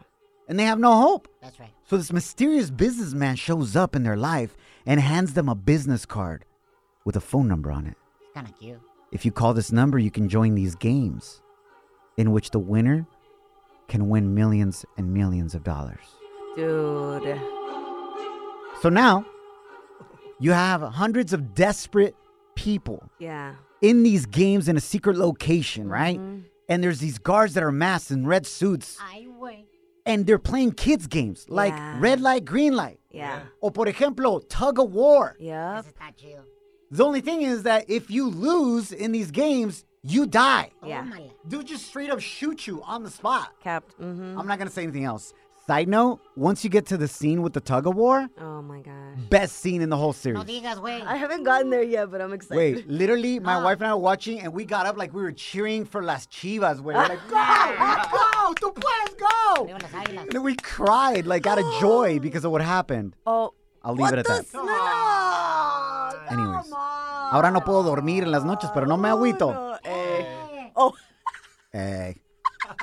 And 0.50 0.60
they 0.60 0.66
have 0.66 0.80
no 0.80 1.00
hope. 1.00 1.30
That's 1.42 1.58
right. 1.58 1.72
So 1.86 1.96
this 1.96 2.12
mysterious 2.12 2.70
businessman 2.70 3.38
shows 3.38 3.76
up 3.76 3.96
in 3.96 4.04
their 4.04 4.18
life 4.18 4.58
and 4.86 5.00
hands 5.00 5.34
them 5.34 5.48
a 5.48 5.56
business 5.56 6.06
card 6.06 6.44
with 7.06 7.16
a 7.16 7.22
phone 7.22 7.48
number 7.48 7.72
on 7.72 7.88
it. 7.88 7.96
It's 8.20 8.34
kind 8.34 8.48
of 8.48 8.60
cute. 8.60 8.82
If 9.14 9.26
you 9.26 9.32
call 9.32 9.54
this 9.54 9.72
number, 9.72 9.98
you 9.98 10.12
can 10.12 10.28
join 10.28 10.56
these 10.56 10.76
games 10.76 11.42
in 12.18 12.34
which 12.34 12.52
the 12.52 12.60
winner 12.60 13.08
can 13.88 14.10
win 14.10 14.36
millions 14.36 14.86
and 14.98 15.14
millions 15.14 15.56
of 15.56 15.64
dollars. 15.64 16.04
Dude. 16.58 17.40
So 18.82 18.90
now 18.90 19.26
you 20.40 20.52
have 20.52 20.82
hundreds 20.82 21.34
of 21.34 21.54
desperate 21.54 22.16
people 22.56 23.10
Yeah. 23.20 23.56
in 23.82 24.04
these 24.04 24.26
games 24.26 24.68
in 24.68 24.78
a 24.78 24.82
secret 24.82 25.18
location, 25.18 25.88
right? 25.90 26.20
And 26.70 26.84
there's 26.84 27.00
these 27.00 27.18
guards 27.20 27.54
that 27.54 27.64
are 27.64 27.72
masked 27.72 28.12
in 28.12 28.26
red 28.26 28.46
suits 28.46 28.98
Ay, 29.02 29.28
güey. 29.40 29.66
and 30.06 30.26
they're 30.26 30.40
playing 30.40 30.72
kids 30.74 31.08
games 31.08 31.46
like 31.50 31.74
Yeah. 31.74 31.98
red 32.00 32.22
light, 32.22 32.46
green 32.46 32.76
light. 32.76 33.00
Yeah. 33.12 33.42
Or 33.62 33.72
por 33.72 33.86
ejemplo, 33.86 34.42
tug 34.50 34.80
of 34.80 34.92
war. 34.94 35.36
Yep. 35.40 35.84
This 35.84 35.94
is 35.94 36.00
not 36.00 36.16
chill. 36.18 36.44
The 36.92 37.04
only 37.06 37.22
thing 37.22 37.42
is 37.42 37.64
that 37.64 37.90
if 37.90 38.10
you 38.10 38.30
lose 38.30 38.92
in 38.92 39.12
these 39.12 39.32
games, 39.32 39.86
you 40.04 40.26
die. 40.28 40.72
Yeah. 40.86 41.06
Dude 41.48 41.66
just 41.66 41.88
straight 41.88 42.10
up 42.12 42.20
shoot 42.20 42.68
you 42.68 42.82
on 42.84 43.04
the 43.04 43.10
spot. 43.10 43.54
Capped. 43.64 44.00
Mm-hmm. 44.00 44.40
I'm 44.40 44.48
not 44.48 44.58
gonna 44.60 44.70
say 44.70 44.84
anything 44.84 45.04
else. 45.06 45.34
Side 45.68 45.88
note, 45.88 46.20
once 46.36 46.64
you 46.64 46.70
get 46.70 46.86
to 46.88 46.98
the 46.98 47.08
scene 47.08 47.42
with 47.42 47.54
the 47.54 47.60
tug 47.60 47.88
of 47.88 47.96
war, 47.96 48.30
Oh 48.40 48.62
my 48.62 48.82
gosh. 48.82 49.18
best 49.32 49.56
scene 49.58 49.82
in 49.82 49.90
the 49.90 49.98
whole 49.98 50.14
series. 50.14 50.38
No 50.38 50.44
digas, 50.46 50.76
güey. 50.80 51.02
I 51.04 51.16
haven't 51.18 51.44
gotten 51.44 51.72
there 51.72 51.82
yet, 51.82 52.12
but 52.12 52.22
I'm 52.22 52.34
excited. 52.34 52.56
Wait, 52.56 52.88
literally, 52.88 53.40
my 53.40 53.56
Ah. 53.56 53.64
wife 53.64 53.80
and 53.82 53.88
I 53.90 53.96
were 53.96 54.00
watching, 54.02 54.42
and 54.42 54.54
we 54.54 54.64
got 54.64 54.86
up 54.86 54.96
like 54.96 55.12
we 55.16 55.24
were 55.24 55.32
cheering 55.32 55.84
for 55.86 56.04
Las 56.04 56.28
Chivas. 56.28 56.82
We're 56.82 56.94
like, 56.94 57.18
go, 57.28 57.36
let's 57.36 58.12
go, 58.12 58.54
tu 58.62 58.72
puedes 58.74 59.16
go. 59.18 59.64
Arriba 59.64 59.80
las 59.82 59.92
águilas. 59.92 60.22
And 60.22 60.32
then 60.34 60.44
we 60.44 60.56
cried 60.56 61.26
like 61.26 61.48
out 61.48 61.58
of 61.58 61.66
joy 61.82 62.20
because 62.28 62.46
of 62.46 62.52
what 62.52 62.62
happened. 62.62 63.16
Oh. 63.26 63.54
I'll 63.84 63.94
leave 63.94 64.02
what 64.02 64.14
it 64.14 64.20
at 64.20 64.26
the 64.26 64.34
that. 64.34 64.46
snap? 64.48 66.32
Anyways, 66.32 66.72
ahora 67.32 67.50
no 67.52 67.62
puedo 67.62 67.82
dormir 67.84 68.24
en 68.24 68.32
las 68.32 68.44
noches, 68.44 68.70
pero 68.72 68.86
no 68.86 68.98
me 68.98 69.10
agüito. 69.10 69.52
No, 69.52 69.78
eh. 69.84 70.72
Oh. 70.76 70.94
Eh. 71.74 72.14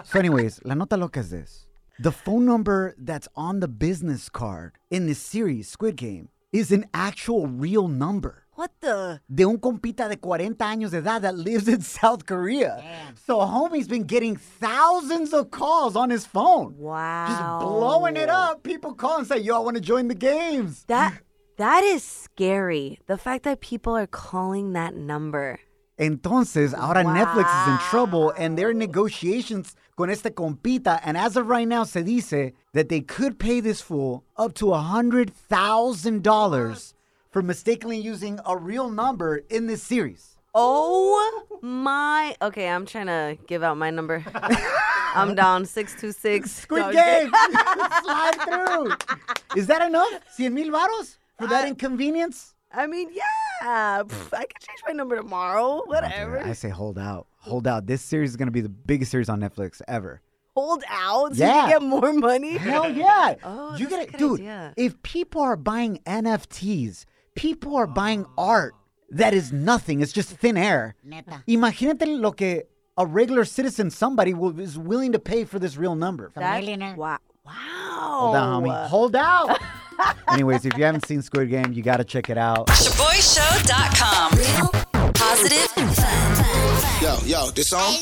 So, 0.04 0.18
anyways, 0.18 0.64
la 0.64 0.74
nota 0.74 0.96
loca 0.96 1.20
es 1.20 1.30
this. 1.30 1.68
The 2.02 2.11
phone 2.11 2.44
number 2.44 2.97
that's 2.99 3.28
on 3.37 3.61
the 3.61 3.68
business 3.68 4.28
card 4.28 4.73
in 4.90 5.06
this 5.06 5.21
series, 5.21 5.68
Squid 5.68 5.94
Game, 5.94 6.30
is 6.52 6.73
an 6.73 6.87
actual 6.92 7.47
real 7.47 7.87
number. 7.87 8.42
What 8.54 8.73
the? 8.80 9.21
De 9.32 9.44
un 9.44 9.56
compita 9.59 10.09
de 10.09 10.16
40 10.16 10.64
años 10.64 10.90
de 10.90 10.99
edad 10.99 11.23
that 11.23 11.37
lives 11.37 11.68
in 11.68 11.80
South 11.99 12.26
Korea. 12.26 12.78
Damn. 12.80 13.16
So 13.16 13.38
homie's 13.38 13.87
been 13.87 14.02
getting 14.02 14.35
thousands 14.35 15.32
of 15.32 15.52
calls 15.52 15.94
on 15.94 16.11
his 16.11 16.26
phone. 16.26 16.76
Wow. 16.76 17.26
Just 17.28 17.66
blowing 17.68 18.16
it 18.16 18.28
up. 18.28 18.64
People 18.64 18.94
call 18.94 19.18
and 19.18 19.26
say, 19.28 19.38
yo, 19.38 19.54
I 19.54 19.61
want 19.61 19.76
to 19.76 19.80
join 19.80 20.09
the 20.09 20.16
games. 20.16 20.82
That 20.88 21.23
that 21.56 21.85
is 21.85 22.02
scary. 22.02 22.99
The 23.06 23.16
fact 23.16 23.44
that 23.44 23.61
people 23.61 23.97
are 23.97 24.09
calling 24.09 24.73
that 24.73 24.97
number. 24.97 25.61
Entonces, 26.02 26.75
ahora 26.75 27.04
Netflix 27.04 27.47
is 27.62 27.68
in 27.68 27.78
trouble 27.90 28.32
and 28.37 28.59
they're 28.59 28.73
in 28.73 28.78
negotiations 28.78 29.76
con 29.97 30.11
este 30.11 30.35
compita. 30.35 30.99
And 31.04 31.16
as 31.16 31.37
of 31.37 31.47
right 31.47 31.68
now, 31.68 31.85
se 31.85 32.02
dice 32.02 32.50
that 32.73 32.88
they 32.88 33.02
could 33.02 33.38
pay 33.38 33.61
this 33.61 33.80
fool 33.80 34.25
up 34.37 34.52
to 34.54 34.64
$100,000 34.64 36.94
for 37.30 37.42
mistakenly 37.42 37.99
using 37.99 38.40
a 38.44 38.56
real 38.56 38.90
number 38.90 39.42
in 39.49 39.68
this 39.68 39.85
series. 39.85 40.37
Oh 40.56 41.44
my. 41.62 42.35
Okay, 42.42 42.68
I'm 42.68 42.85
trying 42.85 43.06
to 43.06 43.38
give 43.47 43.62
out 43.62 43.76
my 43.76 43.90
number. 43.90 44.25
I'm 45.14 45.37
down 45.37 45.66
626. 45.66 46.50
Squid 46.50 46.94
Game! 46.94 47.30
Slide 48.02 48.40
through. 48.44 48.90
Is 49.56 49.68
that 49.68 49.82
enough? 49.87 50.11
¿100 50.37 50.52
mil 50.52 50.73
varos 50.73 51.18
for 51.38 51.47
that 51.47 51.68
inconvenience? 51.68 52.51
I 52.74 52.86
mean, 52.86 53.10
yeah. 53.12 54.02
Pff, 54.04 54.32
I 54.32 54.44
could 54.44 54.60
change 54.60 54.80
my 54.86 54.92
number 54.92 55.16
tomorrow. 55.16 55.62
Oh, 55.62 55.84
whatever. 55.86 56.40
I 56.40 56.52
say 56.52 56.68
hold 56.70 56.98
out. 56.98 57.26
Hold 57.38 57.66
out. 57.66 57.86
This 57.86 58.02
series 58.02 58.30
is 58.30 58.36
going 58.36 58.46
to 58.48 58.52
be 58.52 58.60
the 58.60 58.68
biggest 58.68 59.10
series 59.10 59.28
on 59.28 59.40
Netflix 59.40 59.80
ever. 59.88 60.20
Hold 60.56 60.82
out 60.88 61.34
so 61.36 61.44
Yeah. 61.44 61.64
you 61.66 61.72
get 61.72 61.82
more 61.82 62.12
money. 62.12 62.56
Hell 62.56 62.90
yeah. 62.90 63.34
Oh, 63.44 63.76
you 63.76 63.86
that's 63.88 63.90
get 63.90 63.98
a 63.98 64.02
it. 64.02 64.10
good 64.12 64.18
Dude, 64.18 64.40
idea. 64.40 64.74
if 64.76 65.02
people 65.02 65.40
are 65.42 65.56
buying 65.56 65.98
NFTs, 66.06 67.04
people 67.34 67.76
are 67.76 67.86
buying 67.86 68.24
oh. 68.36 68.44
art 68.44 68.74
that 69.10 69.34
is 69.34 69.52
nothing. 69.52 70.00
It's 70.00 70.12
just 70.12 70.30
thin 70.30 70.56
air. 70.56 70.94
Neta. 71.04 71.42
Imagínate 71.48 72.06
lo 72.20 72.32
que 72.32 72.62
a 72.96 73.06
regular 73.06 73.44
citizen, 73.44 73.90
somebody 73.90 74.34
will, 74.34 74.58
is 74.60 74.78
willing 74.78 75.12
to 75.12 75.18
pay 75.18 75.44
for 75.44 75.58
this 75.58 75.76
real 75.76 75.94
number. 75.94 76.30
A 76.36 76.40
That- 76.40 76.96
Wow. 76.96 77.18
Wow. 77.44 77.52
Hold 78.20 78.36
out, 78.36 78.62
homie. 78.62 78.86
Hold 78.88 79.16
out. 79.16 79.58
Anyways, 80.28 80.64
if 80.64 80.76
you 80.76 80.84
haven't 80.84 81.06
seen 81.06 81.22
Squid 81.22 81.50
Game, 81.50 81.72
you 81.72 81.82
got 81.82 81.99
to 81.99 82.04
check 82.04 82.30
it 82.30 82.38
out. 82.38 82.66
ShoboyShow.com. 82.68 84.38
Real, 84.38 85.12
positive, 85.12 85.68
fun. 85.94 87.02
Yo, 87.02 87.18
yo, 87.26 87.50
this 87.50 87.68
song? 87.68 87.94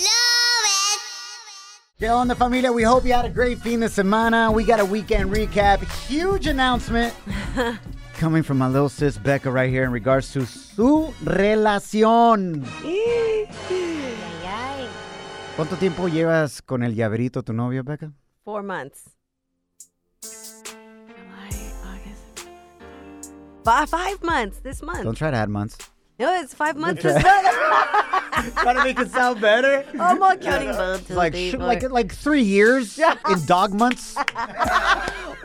¿Qué 1.99 2.09
onda, 2.09 2.35
familia? 2.35 2.73
We 2.73 2.83
hope 2.83 3.05
you 3.05 3.13
had 3.13 3.27
a 3.27 3.31
great 3.31 3.59
fin 3.59 3.81
de 3.81 3.89
semana. 3.89 4.51
We 4.51 4.65
got 4.65 4.81
a 4.81 4.85
weekend 4.87 5.31
recap. 5.31 5.83
Huge 6.09 6.47
announcement 6.47 7.13
coming 8.19 8.43
from 8.43 8.57
my 8.57 8.69
little 8.69 8.89
sis 8.89 9.19
Becca 9.19 9.51
right 9.51 9.69
here 9.69 9.85
in 9.85 9.93
regards 9.93 10.33
to 10.33 10.47
su 10.47 11.13
relación. 11.23 12.65
¿Cuánto 15.57 15.77
tiempo 15.77 16.09
llevas 16.09 16.63
con 16.63 16.83
el 16.83 16.95
llaverito 16.95 17.43
tu 17.43 17.53
novio, 17.53 17.83
Becca? 17.83 18.13
Four 18.47 18.63
months. 18.63 19.11
Five, 23.65 23.91
five 23.91 24.23
months 24.23 24.59
this 24.61 24.83
month. 24.83 25.05
Don't 25.05 25.15
try 25.17 25.31
to 25.31 25.37
add 25.37 25.49
months. 25.49 25.77
no, 26.19 26.33
it's 26.41 26.55
five 26.55 26.77
months 26.77 27.03
try. 27.03 27.13
this 27.13 27.23
month. 27.23 28.55
Trying 28.63 28.77
to 28.77 28.85
make 28.85 28.99
it 28.99 29.11
sound 29.11 29.41
better. 29.41 29.85
I'm 30.01 30.19
not 30.19 30.41
counting 30.41 30.69
one, 30.69 30.99
two, 30.99 31.05
It's 31.05 31.11
like 31.11 31.33
three, 31.35 31.51
sh- 31.51 31.55
like 31.57 31.83
like 31.91 32.13
three 32.15 32.43
years 32.43 32.99
in 32.99 33.47
dog 33.47 33.75
months. 33.75 34.17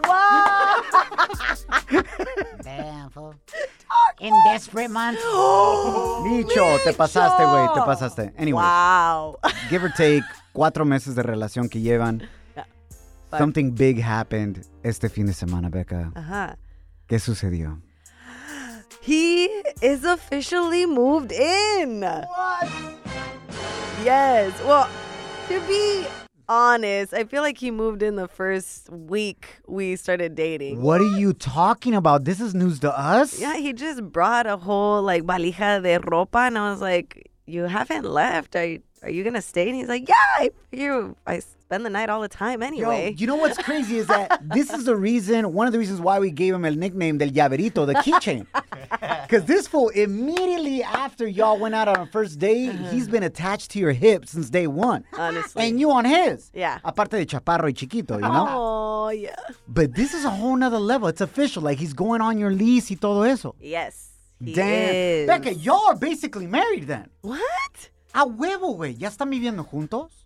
Wow. 0.06 0.82
Damn, 2.64 3.10
fool. 3.10 3.36
In 4.22 4.32
desperate 4.46 4.90
months. 4.92 5.22
Micho, 5.26 6.78
te 6.84 6.94
pasaste, 6.94 7.44
güey, 7.44 7.74
te 7.74 7.82
pasaste. 7.82 8.32
Anyway, 8.38 8.62
Wow. 8.62 9.38
give 9.70 9.84
or 9.84 9.90
take 9.90 10.24
cuatro 10.54 10.86
meses 10.86 11.16
de 11.16 11.24
relación 11.24 11.70
que 11.70 11.82
llevan. 11.82 12.28
Five. 13.30 13.40
Something 13.40 13.72
big 13.72 14.00
happened 14.00 14.66
este 14.84 15.10
fin 15.10 15.26
de 15.26 15.34
semana, 15.34 15.70
Becca. 15.70 16.12
Uh-huh. 16.16 16.56
¿Qué 17.10 17.20
sucedió? 17.20 17.82
He 19.06 19.46
is 19.84 20.04
officially 20.04 20.88
moved 20.88 21.32
in. 21.32 22.02
What? 22.02 22.70
Yes. 24.04 24.52
Well, 24.64 24.90
to 25.48 25.60
be 25.68 26.08
honest, 26.50 27.14
I 27.14 27.24
feel 27.26 27.44
like 27.44 27.60
he 27.60 27.70
moved 27.70 28.02
in 28.02 28.16
the 28.16 28.28
first 28.28 28.90
week 28.90 29.48
we 29.68 29.96
started 29.96 30.34
dating. 30.34 30.82
What 30.82 31.02
are 31.02 31.18
you 31.20 31.34
talking 31.34 31.94
about? 31.94 32.26
This 32.26 32.42
is 32.42 32.56
news 32.56 32.80
to 32.80 32.98
us? 32.98 33.40
Yeah, 33.40 33.58
he 33.58 33.74
just 33.74 34.02
brought 34.12 34.48
a 34.48 34.58
whole 34.58 35.04
like 35.04 35.22
valija 35.24 35.84
de 35.84 36.00
ropa, 36.00 36.48
and 36.48 36.58
I 36.58 36.72
was 36.72 36.82
like, 36.82 37.30
"You 37.46 37.66
haven't 37.66 38.06
left. 38.06 38.56
Are 38.56 38.66
you, 38.66 38.82
are 39.06 39.12
you 39.12 39.24
gonna 39.24 39.42
stay?" 39.42 39.68
And 39.68 39.76
he's 39.76 39.88
like, 39.88 40.08
"Yeah, 40.08 40.16
I 40.38 40.52
figure 40.70 41.16
I 41.26 41.40
spend 41.40 41.86
the 41.86 41.90
night 41.90 42.10
all 42.10 42.22
the 42.22 42.28
time 42.28 42.62
Yo, 42.62 42.68
anyway." 42.68 43.16
you 43.18 43.28
know 43.28 43.36
what's 43.36 43.58
crazy 43.58 43.98
is 43.98 44.08
that 44.08 44.42
this 44.54 44.72
is 44.72 44.86
the 44.86 44.96
reason, 44.96 45.54
one 45.54 45.68
of 45.68 45.74
the 45.74 45.80
reasons 45.80 46.02
why 46.02 46.20
we 46.20 46.32
gave 46.32 46.54
him 46.54 46.66
a 46.66 46.72
nickname 46.72 47.18
del 47.18 47.30
llaverito, 47.30 47.86
the 47.86 47.94
keychain. 47.96 48.46
Because 49.26 49.46
this 49.46 49.68
fool, 49.68 49.90
immediately 49.90 50.84
after 50.84 51.28
y'all 51.28 51.58
went 51.58 51.74
out 51.74 51.88
on 51.88 52.00
a 52.00 52.06
first 52.06 52.38
date, 52.38 52.70
uh-huh. 52.70 52.92
he's 52.92 53.08
been 53.08 53.24
attached 53.24 53.72
to 53.72 53.80
your 53.80 53.92
hip 53.92 54.28
since 54.28 54.52
day 54.52 54.68
one. 54.68 55.04
Honestly. 55.18 55.68
And 55.68 55.80
you 55.80 55.90
on 55.92 56.06
his. 56.06 56.52
Yeah. 56.54 56.80
Aparte 56.84 57.12
de 57.12 57.26
chaparro 57.26 57.64
y 57.64 57.72
chiquito, 57.72 58.16
you 58.16 58.22
know? 58.22 58.48
Oh 58.48 59.10
yeah. 59.10 59.36
But 59.68 59.96
this 59.96 60.14
is 60.14 60.26
a 60.26 60.30
whole 60.30 60.56
nother 60.56 60.80
level. 60.80 61.08
It's 61.08 61.22
official. 61.22 61.64
Like 61.64 61.80
he's 61.80 61.94
going 61.94 62.22
on 62.22 62.38
your 62.38 62.52
lease 62.52 62.92
y 62.92 62.98
todo 63.00 63.24
eso. 63.24 63.56
Yes. 63.60 64.12
He 64.44 64.54
Damn. 64.54 64.94
is. 64.94 65.28
Becca, 65.28 65.54
y'all 65.56 65.88
are 65.88 65.96
basically 65.96 66.46
married 66.46 66.88
then. 66.88 67.10
What? 67.22 67.90
A 68.16 68.26
huevo, 68.26 68.76
güey. 68.76 68.96
¿Ya 68.98 69.10
están 69.10 69.30
viviendo 69.30 69.64
juntos? 69.64 70.26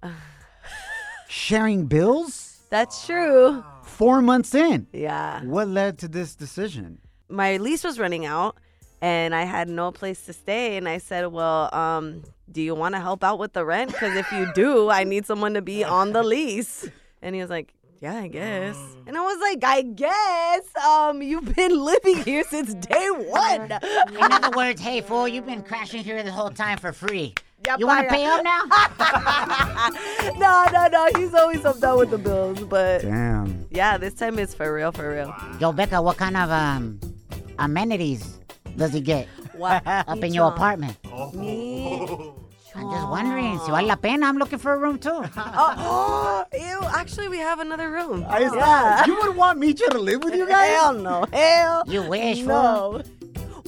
Sharing 1.27 1.87
bills? 1.87 2.61
That's 2.69 3.05
true. 3.05 3.63
Four 3.83 4.21
months 4.21 4.53
in. 4.53 4.87
Yeah. 4.93 5.43
What 5.43 5.67
led 5.67 5.97
to 5.99 6.07
this 6.07 6.35
decision? 6.35 6.99
my 7.29 7.57
lease 7.57 7.83
was 7.83 7.99
running 7.99 8.25
out 8.25 8.57
and 9.01 9.33
I 9.33 9.43
had 9.43 9.69
no 9.69 9.91
place 9.91 10.25
to 10.25 10.33
stay. 10.33 10.77
And 10.77 10.89
I 10.89 10.97
said, 10.97 11.27
Well, 11.27 11.73
um, 11.73 12.23
do 12.51 12.61
you 12.61 12.75
want 12.75 12.95
to 12.95 13.01
help 13.01 13.23
out 13.23 13.39
with 13.39 13.53
the 13.53 13.63
rent? 13.63 13.91
Because 13.91 14.15
if 14.15 14.31
you 14.31 14.51
do, 14.53 14.89
I 14.89 15.03
need 15.03 15.25
someone 15.25 15.53
to 15.53 15.61
be 15.61 15.83
on 15.83 16.11
the 16.11 16.23
lease. 16.23 16.89
And 17.21 17.35
he 17.35 17.41
was 17.41 17.49
like, 17.49 17.73
Yeah, 18.01 18.15
I 18.15 18.27
guess. 18.27 18.77
And 19.07 19.17
I 19.17 19.21
was 19.21 19.37
like, 19.41 19.63
I 19.63 19.81
guess. 19.81 20.61
Um, 20.85 21.21
you've 21.21 21.53
been 21.53 21.77
living 21.83 22.23
here 22.23 22.43
since 22.49 22.73
day 22.73 23.09
one. 23.09 23.61
In 24.11 24.31
other 24.31 24.51
words, 24.57 24.79
hey, 24.81 25.01
fool, 25.01 25.27
you've 25.27 25.45
been 25.45 25.61
crashing 25.63 26.03
here 26.03 26.23
the 26.23 26.31
whole 26.31 26.49
time 26.49 26.77
for 26.77 26.93
free. 26.93 27.35
Ya 27.67 27.75
You 27.77 27.87
want 27.87 28.07
to 28.07 28.15
pay 28.15 28.23
him 28.23 28.41
now? 28.41 28.61
no, 30.37 30.65
no, 30.71 30.87
no. 30.87 31.09
He's 31.19 31.33
always 31.33 31.65
up 31.65 31.83
out 31.83 31.97
with 31.97 32.09
the 32.11 32.17
bills. 32.17 32.61
But 32.61 33.01
Damn. 33.01 33.65
yeah, 33.69 33.97
this 33.97 34.13
time 34.13 34.39
it's 34.39 34.53
for 34.53 34.73
real, 34.73 34.93
for 34.93 35.11
real. 35.13 35.35
Yo, 35.59 35.73
Becca, 35.73 36.01
what 36.01 36.15
kind 36.15 36.37
of 36.37 36.49
um 36.49 36.99
amenities 37.59 38.39
does 38.77 38.93
he 38.93 39.01
get 39.01 39.27
What? 39.57 39.83
up 39.85 40.23
in 40.23 40.33
your 40.33 40.47
apartment? 40.47 40.95
Me? 41.33 41.68
I'm 42.79 42.89
just 42.91 43.07
wondering. 43.09 43.59
Si 43.59 43.71
vale 43.71 43.87
la 43.87 43.95
pena, 43.95 44.27
I'm 44.27 44.37
looking 44.37 44.59
for 44.59 44.73
a 44.73 44.77
room 44.77 44.97
too. 44.97 45.09
Oh, 45.35 45.73
oh, 45.77 46.45
ew. 46.53 46.79
Actually, 46.93 47.27
we 47.29 47.37
have 47.37 47.59
another 47.59 47.89
room. 47.91 48.23
Ahí 48.25 48.49
está. 48.49 49.05
You 49.07 49.15
would 49.21 49.35
want 49.35 49.59
Micho 49.59 49.87
to 49.89 49.99
live 49.99 50.23
with 50.23 50.35
you 50.35 50.47
guys? 50.47 50.69
Hell 50.75 50.93
no. 50.93 51.25
Hell 51.33 51.83
You 51.87 52.03
wish, 52.09 52.39
fool. 52.39 52.47
no. 52.47 53.01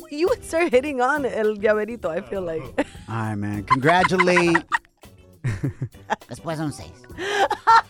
You 0.10 0.28
would 0.28 0.44
start 0.44 0.72
hitting 0.72 1.00
on 1.02 1.26
el 1.26 1.56
llaverito, 1.56 2.06
I 2.10 2.22
feel 2.22 2.42
like. 2.42 2.62
All 3.10 3.16
right, 3.16 3.36
man. 3.36 3.64
Congratulate. 3.64 4.64
Después 6.30 6.60
un 6.60 6.72
seis. 6.72 6.92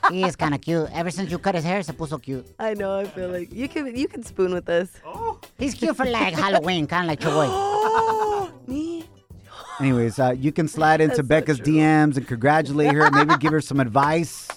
He 0.09 0.23
is 0.23 0.35
kind 0.35 0.53
of 0.55 0.61
cute. 0.61 0.87
Ever 0.93 1.11
since 1.11 1.29
you 1.31 1.37
cut 1.37 1.55
his 1.55 1.63
hair, 1.63 1.83
se 1.83 1.93
puso 1.93 2.21
cute. 2.21 2.45
I 2.59 2.73
know, 2.75 2.99
I 2.99 3.05
feel 3.05 3.29
like 3.29 3.51
you 3.53 3.67
can 3.67 3.95
you 3.95 4.07
can 4.07 4.23
spoon 4.23 4.53
with 4.53 4.69
us. 4.69 4.89
Oh. 5.05 5.39
He's 5.57 5.73
cute 5.73 5.95
for 5.95 6.05
like 6.05 6.33
Halloween, 6.33 6.87
kind 6.87 7.03
of 7.03 7.09
like 7.09 7.19
Shoboy. 7.19 8.51
Me? 8.67 9.00
Anyways, 9.81 10.19
uh, 10.19 10.35
you 10.37 10.51
can 10.51 10.67
slide 10.67 11.01
into 11.01 11.17
That's 11.17 11.27
so 11.27 11.27
Becca's. 11.27 11.59
DMs 11.59 12.17
and 12.17 12.27
congratulate 12.27 12.93
her. 12.93 13.09
Maybe 13.11 13.35
give 13.39 13.51
her 13.51 13.61
some 13.71 13.79
advice. 13.79 14.47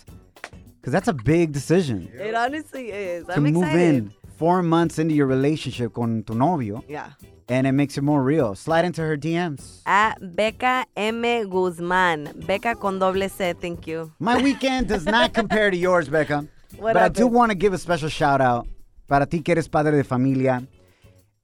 Because 0.80 0.92
that's 0.92 1.08
a 1.08 1.14
big 1.14 1.52
decision. 1.52 2.10
It 2.14 2.34
honestly 2.34 2.90
is. 2.90 3.24
to 3.26 3.36
I'm 3.36 3.44
move 3.44 3.64
excited. 3.64 3.94
in 3.94 4.12
four 4.36 4.62
months 4.62 4.98
into 4.98 5.14
your 5.14 5.26
relationship 5.26 5.94
con 5.94 6.22
tu 6.26 6.34
novio. 6.34 6.84
Yeah. 6.88 7.10
And 7.48 7.66
it 7.66 7.72
makes 7.72 7.96
it 7.96 8.02
more 8.02 8.22
real. 8.22 8.54
Slide 8.54 8.84
into 8.84 9.00
her 9.02 9.16
DMs. 9.16 9.80
At 9.86 10.16
Becca 10.36 10.84
M. 10.96 11.22
Guzman. 11.48 12.44
Becca 12.46 12.74
con 12.74 12.98
doble 12.98 13.28
C, 13.30 13.52
thank 13.54 13.86
you. 13.86 14.12
My 14.18 14.40
weekend 14.42 14.88
does 14.88 15.06
not 15.06 15.32
compare 15.32 15.70
to 15.70 15.76
yours, 15.76 16.08
Becca. 16.08 16.46
What 16.76 16.94
but 16.94 17.02
I 17.02 17.08
do 17.08 17.26
want 17.28 17.50
to 17.50 17.54
give 17.54 17.72
a 17.72 17.78
special 17.78 18.08
shout 18.08 18.40
out 18.40 18.66
para 19.06 19.26
ti 19.26 19.40
que 19.40 19.52
eres 19.54 19.68
padre 19.68 19.92
de 19.96 20.02
familia. 20.04 20.66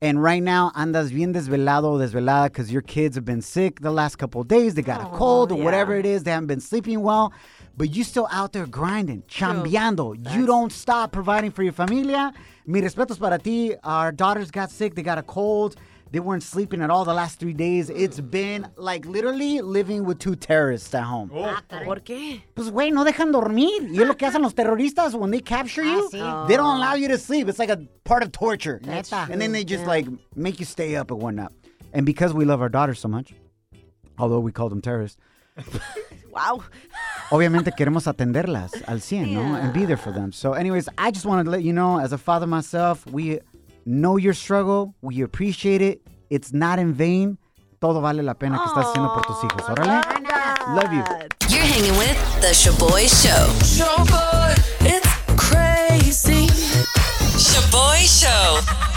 And 0.03 0.23
right 0.23 0.43
now, 0.43 0.73
andas 0.75 1.13
bien 1.13 1.35
desvelado, 1.35 1.99
desvelada, 1.99 2.45
because 2.45 2.73
your 2.73 2.81
kids 2.81 3.17
have 3.17 3.27
been 3.27 3.43
sick 3.43 3.81
the 3.81 3.91
last 3.91 4.17
couple 4.17 4.41
of 4.41 4.49
days. 4.49 4.73
They 4.73 4.81
got 4.81 5.03
a 5.03 5.15
cold 5.15 5.53
or 5.53 5.59
yeah. 5.59 5.65
whatever 5.65 5.95
it 5.95 6.07
is. 6.07 6.23
They 6.23 6.31
haven't 6.31 6.47
been 6.47 6.61
sleeping 6.61 7.03
well. 7.03 7.35
But 7.77 7.95
you 7.95 8.03
still 8.03 8.27
out 8.33 8.55
there 8.55 8.67
grinding, 8.67 9.25
chambeando. 9.29 10.17
You 10.35 10.47
don't 10.47 10.73
stop 10.73 11.13
providing 11.13 11.51
for 11.51 11.63
your 11.63 11.75
familia. 11.75 12.33
Mi 12.67 12.81
respetos 12.81 13.21
para 13.21 13.39
ti. 13.39 13.75
Our 13.85 14.11
daughters 14.11 14.51
got 14.51 14.71
sick. 14.71 14.95
They 14.95 15.03
got 15.03 15.19
a 15.19 15.23
cold. 15.23 15.77
They 16.13 16.19
weren't 16.19 16.43
sleeping 16.43 16.83
at 16.83 16.91
all 16.91 17.05
the 17.05 17.15
last 17.15 17.39
three 17.39 17.53
days. 17.53 17.89
It's 17.89 18.19
been 18.19 18.67
like 18.77 19.07
literally 19.07 19.61
living 19.61 20.05
with 20.05 20.19
two 20.19 20.35
terrorists 20.35 20.93
at 20.95 21.05
home. 21.05 21.31
Oh. 21.33 21.45
Ah, 21.45 21.63
¿Por 21.85 22.01
qué? 22.01 22.43
Pues, 22.55 22.71
güey, 22.71 22.93
no 22.93 23.05
dejan 23.05 23.33
dormir. 23.33 23.89
Y 23.91 24.01
es 24.01 24.09
lo 24.09 24.15
que 24.15 24.27
hacen 24.27 24.43
los 24.43 24.55
terroristas 24.55 25.15
when 25.15 25.31
they 25.31 25.41
capture 25.41 25.83
ah, 25.83 25.93
you. 25.93 26.11
sí. 26.13 26.49
They 26.49 26.57
don't 26.57 26.77
allow 26.77 26.95
you 26.95 27.09
to 27.09 27.19
sleep. 27.19 27.49
It's 27.49 27.61
like 27.61 27.71
a 27.71 27.79
part 28.05 28.25
of 28.25 28.33
torture. 28.33 28.81
Neta. 28.83 29.29
And 29.31 29.41
then 29.41 29.53
they 29.53 29.65
just 29.65 29.87
like 29.87 30.07
make 30.35 30.59
you 30.59 30.67
stay 30.67 30.97
up 30.97 31.11
and 31.11 31.21
whatnot. 31.21 31.53
And 31.93 32.05
because 32.05 32.35
we 32.35 32.45
love 32.45 32.61
our 32.61 32.69
daughters 32.69 32.99
so 32.99 33.09
much, 33.09 33.33
although 34.19 34.41
we 34.41 34.51
call 34.51 34.69
them 34.69 34.81
terrorists, 34.81 35.17
Wow. 36.33 36.63
obviamente 37.31 37.73
queremos 37.73 38.07
atenderlas 38.07 38.73
al 38.87 38.99
100, 38.99 39.27
no? 39.27 39.57
And 39.57 39.73
be 39.73 39.85
there 39.85 39.97
for 39.97 40.13
them. 40.13 40.33
So, 40.33 40.53
anyways, 40.53 40.89
I 40.97 41.11
just 41.11 41.27
wanted 41.27 41.45
to 41.45 41.51
let 41.51 41.63
you 41.63 41.73
know, 41.73 41.99
as 41.99 42.13
a 42.13 42.19
father 42.19 42.47
myself, 42.47 43.07
we 43.07 43.41
know 43.85 44.17
your 44.17 44.35
struggle. 44.35 44.95
We 45.03 45.23
appreciate 45.23 45.83
it. 45.83 46.03
It's 46.31 46.53
not 46.53 46.79
in 46.79 46.95
vain. 46.95 47.39
Todo 47.81 48.01
vale 48.01 48.23
la 48.23 48.35
pena 48.35 48.59
que 48.59 48.67
estás 48.67 48.87
haciendo 48.87 49.13
por 49.15 49.25
tus 49.27 49.43
hijos. 49.43 49.63
Órale. 49.69 50.03
Love 50.75 50.93
you. 50.93 51.05
You're 51.49 51.65
hanging 51.65 51.97
with 51.97 52.17
The 52.41 52.53
Shoboy 52.53 53.09
Show. 53.09 53.49
Shoboy, 53.65 54.55
it's 54.81 55.09
crazy. 55.37 56.47
Shoboy 57.37 58.05
Show. 58.07 58.90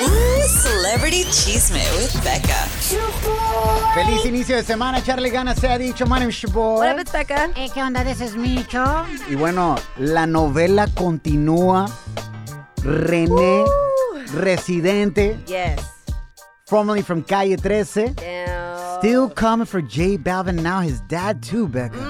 Ooh, 0.00 0.46
Celebrity 0.48 1.24
Chisme 1.24 1.80
with 1.96 2.14
Becca. 2.22 2.54
Feliz 3.94 4.24
inicio 4.24 4.56
de 4.56 4.62
semana, 4.62 5.02
Charlie 5.02 5.30
Gana 5.30 5.54
se 5.54 5.68
ha 5.68 5.76
dicho, 5.78 6.06
my 6.06 6.18
name 6.18 6.30
is 6.30 6.40
your 6.42 6.52
boy. 6.52 6.78
What 6.78 6.88
up, 6.94 6.98
it's 7.00 7.10
Becca? 7.12 7.50
Eh, 7.56 7.68
¿Qué 7.72 7.82
onda? 7.82 8.04
This 8.04 8.20
is 8.20 8.34
Micho. 8.36 9.04
Y 9.28 9.34
bueno, 9.34 9.76
la 9.98 10.26
novela 10.26 10.86
continúa. 10.94 11.86
René, 12.82 13.64
residente, 14.34 15.36
Yes. 15.46 15.80
formerly 16.66 17.02
from 17.02 17.22
Calle 17.22 17.56
13, 17.56 18.14
Damn. 18.14 18.98
still 18.98 19.28
coming 19.28 19.66
for 19.66 19.82
J 19.82 20.16
Balvin. 20.16 20.62
Now 20.62 20.80
his 20.80 21.00
dad 21.08 21.42
too, 21.42 21.66
Becca. 21.68 22.07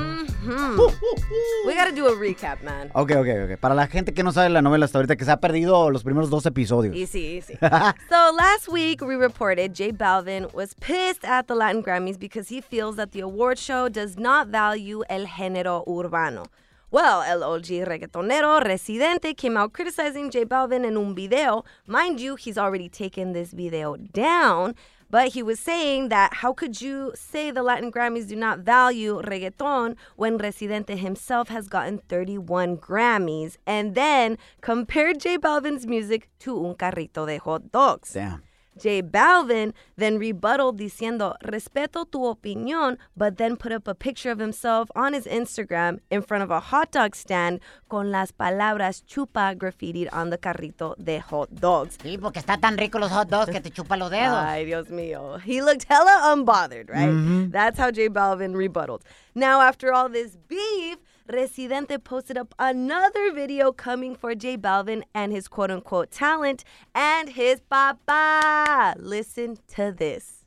Uh, 0.48 0.82
uh, 0.82 0.86
uh. 0.86 1.66
We 1.66 1.74
gotta 1.74 1.92
do 1.92 2.06
a 2.06 2.16
recap, 2.16 2.62
man. 2.62 2.90
Ok, 2.94 3.12
ok, 3.12 3.28
ok. 3.44 3.60
Para 3.60 3.74
la 3.74 3.86
gente 3.86 4.14
que 4.14 4.22
no 4.22 4.32
sabe 4.32 4.48
la 4.48 4.62
novela 4.62 4.86
hasta 4.86 4.98
ahorita, 4.98 5.16
que 5.16 5.24
se 5.24 5.30
ha 5.30 5.40
perdido 5.40 5.90
los 5.90 6.02
primeros 6.02 6.30
dos 6.30 6.46
episodios. 6.46 6.96
Easy, 6.96 7.38
easy. 7.38 7.58
so 8.08 8.32
last 8.34 8.68
week 8.68 9.02
we 9.02 9.14
reported 9.14 9.74
J 9.74 9.92
Balvin 9.92 10.52
was 10.54 10.74
pissed 10.74 11.24
at 11.24 11.48
the 11.48 11.54
Latin 11.54 11.82
Grammys 11.82 12.18
because 12.18 12.48
he 12.48 12.60
feels 12.60 12.96
that 12.96 13.12
the 13.12 13.20
award 13.20 13.58
show 13.58 13.88
does 13.88 14.16
not 14.16 14.48
value 14.48 15.02
el 15.10 15.26
género 15.26 15.84
urbano. 15.86 16.46
Well, 16.90 17.22
el 17.22 17.42
OG 17.42 17.84
reggaetonero 17.86 18.64
Residente 18.64 19.34
came 19.34 19.58
out 19.58 19.74
criticizing 19.74 20.30
J 20.30 20.46
Balvin 20.46 20.86
in 20.86 20.96
un 20.96 21.14
video. 21.14 21.64
Mind 21.86 22.18
you, 22.18 22.36
he's 22.36 22.56
already 22.56 22.88
taken 22.88 23.34
this 23.34 23.52
video 23.52 23.96
down. 23.96 24.74
But 25.10 25.28
he 25.28 25.42
was 25.42 25.58
saying 25.58 26.08
that 26.10 26.34
how 26.34 26.52
could 26.52 26.80
you 26.80 27.12
say 27.14 27.50
the 27.50 27.62
Latin 27.62 27.90
Grammys 27.90 28.28
do 28.28 28.36
not 28.36 28.60
value 28.60 29.22
reggaeton 29.22 29.96
when 30.16 30.36
Residente 30.36 30.96
himself 30.96 31.48
has 31.48 31.68
gotten 31.68 31.98
31 32.08 32.76
Grammys 32.76 33.56
and 33.66 33.94
then 33.94 34.36
compared 34.60 35.20
J 35.20 35.38
Balvin's 35.38 35.86
music 35.86 36.28
to 36.40 36.66
un 36.66 36.74
carrito 36.74 37.26
de 37.26 37.38
hot 37.38 37.72
dogs. 37.72 38.12
Damn. 38.12 38.42
J 38.78 39.02
Balvin 39.02 39.72
then 39.96 40.18
rebutted 40.18 40.76
diciendo, 40.78 41.34
respeto 41.44 42.10
tu 42.10 42.20
opinión, 42.20 42.96
but 43.16 43.36
then 43.36 43.56
put 43.56 43.72
up 43.72 43.88
a 43.88 43.94
picture 43.94 44.30
of 44.30 44.38
himself 44.38 44.90
on 44.94 45.12
his 45.12 45.26
Instagram 45.26 45.98
in 46.10 46.22
front 46.22 46.42
of 46.42 46.50
a 46.50 46.60
hot 46.60 46.92
dog 46.92 47.14
stand 47.14 47.60
con 47.88 48.10
las 48.10 48.32
palabras 48.32 49.02
chupa 49.06 49.54
graffitied 49.56 50.08
on 50.12 50.30
the 50.30 50.38
carrito 50.38 50.94
de 51.02 51.18
hot 51.18 51.48
dogs. 51.50 51.98
Sí, 51.98 52.18
porque 52.18 52.38
está 52.38 52.58
tan 52.60 52.76
rico 52.78 52.98
los 52.98 53.10
hot 53.10 53.28
dogs 53.28 53.50
que 53.50 53.60
te 53.60 53.70
chupa 53.70 53.96
los 53.98 54.10
dedos. 54.10 54.42
Ay, 54.42 54.64
Dios 54.64 54.88
mío. 54.88 55.38
He 55.40 55.60
looked 55.60 55.84
hella 55.88 56.34
unbothered, 56.34 56.88
right? 56.88 57.08
Mm-hmm. 57.08 57.50
That's 57.50 57.78
how 57.78 57.90
J 57.90 58.08
Balvin 58.08 58.54
rebutted. 58.54 59.02
Now, 59.34 59.60
after 59.60 59.92
all 59.92 60.08
this 60.08 60.36
beef, 60.48 60.98
Residente 61.28 61.98
posted 61.98 62.38
up 62.38 62.54
another 62.58 63.34
video 63.34 63.70
coming 63.70 64.16
for 64.16 64.34
J 64.34 64.56
Balvin 64.56 65.02
and 65.14 65.30
his 65.30 65.46
quote 65.46 65.70
unquote 65.70 66.10
talent 66.10 66.64
and 66.94 67.28
his 67.28 67.60
papa. 67.68 68.94
Listen 68.98 69.58
to 69.76 69.92
this. 69.92 70.46